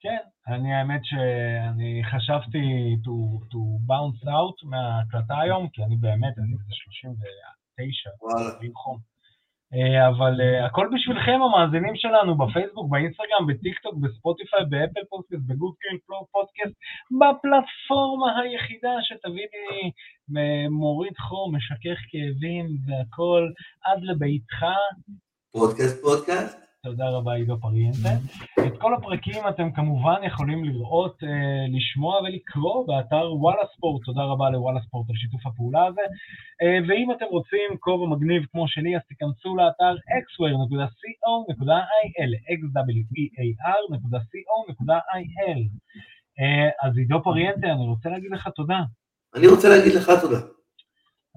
כן, 0.00 0.18
אני 0.48 0.74
האמת 0.74 1.00
שאני 1.04 2.02
חשבתי 2.04 2.58
to, 3.04 3.44
to 3.52 3.58
bounce 3.88 4.24
out 4.26 4.66
מההקלטה 4.68 5.40
היום, 5.40 5.68
כי 5.68 5.82
אני 5.84 5.96
באמת, 5.96 6.38
אני 6.38 6.52
איזה 6.52 6.74
39, 6.74 8.10
וואלה. 8.20 8.50
חום. 8.74 9.09
אה, 9.74 10.08
אבל 10.08 10.40
אה, 10.40 10.66
הכל 10.66 10.88
בשבילכם 10.94 11.38
המאזינים 11.42 11.96
שלנו 11.96 12.38
בפייסבוק, 12.38 12.90
באינסטגרם, 12.90 13.46
בטיקטוק, 13.48 13.94
בספוטיפיי, 13.94 14.64
באפל 14.70 15.04
פודקאסט, 15.08 15.42
בגוד 15.46 15.74
פלואו 16.06 16.26
פודקאסט, 16.32 16.76
בפלטפורמה 17.20 18.40
היחידה 18.40 18.94
שתביא 19.02 19.46
לי 19.52 19.90
אה, 20.36 20.68
מוריד 20.70 21.16
חום, 21.18 21.56
משכך 21.56 21.98
כאבים 22.10 22.66
והכל 22.86 23.48
עד 23.84 23.98
לביתך. 24.02 24.64
פודקאסט 25.52 26.02
פודקאסט? 26.02 26.69
תודה 26.82 27.08
רבה 27.10 27.34
עידו 27.34 27.60
פריאנטה. 27.60 28.08
את 28.66 28.78
כל 28.80 28.94
הפרקים 28.94 29.42
אתם 29.48 29.72
כמובן 29.72 30.20
יכולים 30.26 30.64
לראות, 30.64 31.22
אה, 31.24 31.28
לשמוע 31.76 32.18
ולקרוא 32.20 32.86
באתר 32.86 33.32
וואלה 33.34 33.62
ספורט, 33.76 34.02
תודה 34.04 34.22
רבה 34.22 34.50
לוואלה 34.50 34.80
ספורט 34.80 35.10
על 35.10 35.16
שיתוף 35.16 35.46
הפעולה 35.46 35.86
הזה. 35.86 36.00
אה, 36.62 36.78
ואם 36.88 37.12
אתם 37.12 37.24
רוצים 37.30 37.76
כובע 37.80 38.06
מגניב 38.16 38.42
כמו 38.52 38.68
שלי, 38.68 38.96
אז 38.96 39.02
תיכנסו 39.08 39.56
לאתר 39.56 39.94
xware.co.il, 40.22 42.32
xwear.co.il. 44.30 45.60
אה, 46.40 46.68
אז 46.88 46.96
עידו 46.98 47.22
פריאנטה, 47.22 47.66
אני 47.72 47.86
רוצה 47.86 48.08
להגיד 48.08 48.30
לך 48.32 48.48
תודה. 48.48 48.80
אני 49.36 49.46
רוצה 49.46 49.68
להגיד 49.68 49.94
לך 49.94 50.10
תודה. 50.20 50.40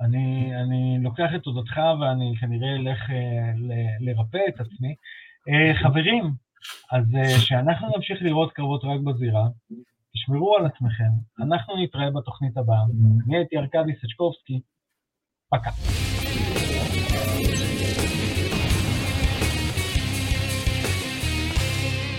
אני, 0.02 0.52
אני 0.62 0.98
לוקח 1.04 1.30
את 1.36 1.42
תודתך 1.42 1.78
ואני 2.02 2.34
כנראה 2.40 2.76
אלך 2.76 3.10
ל- 3.58 4.10
לרפא 4.10 4.40
את 4.50 4.60
עצמי. 4.60 4.96
אה, 5.50 5.76
חברים, 5.84 6.24
אז 6.92 7.16
אה, 7.16 7.40
שאנחנו 7.40 7.88
נמשיך 7.96 8.22
לראות 8.22 8.54
קרבות 8.54 8.82
רק 8.84 9.00
בזירה, 9.00 9.48
תשמרו 10.14 10.58
על 10.58 10.66
עצמכם, 10.66 11.10
אנחנו 11.40 11.84
נתראה 11.84 12.12
בתוכנית 12.12 12.58
הבאה. 12.58 12.84
אני 13.28 13.38
הייתי 13.38 13.58
ארכדי 13.58 13.92
סצ'קובסקי, 14.02 14.60
פקה. 15.50 15.70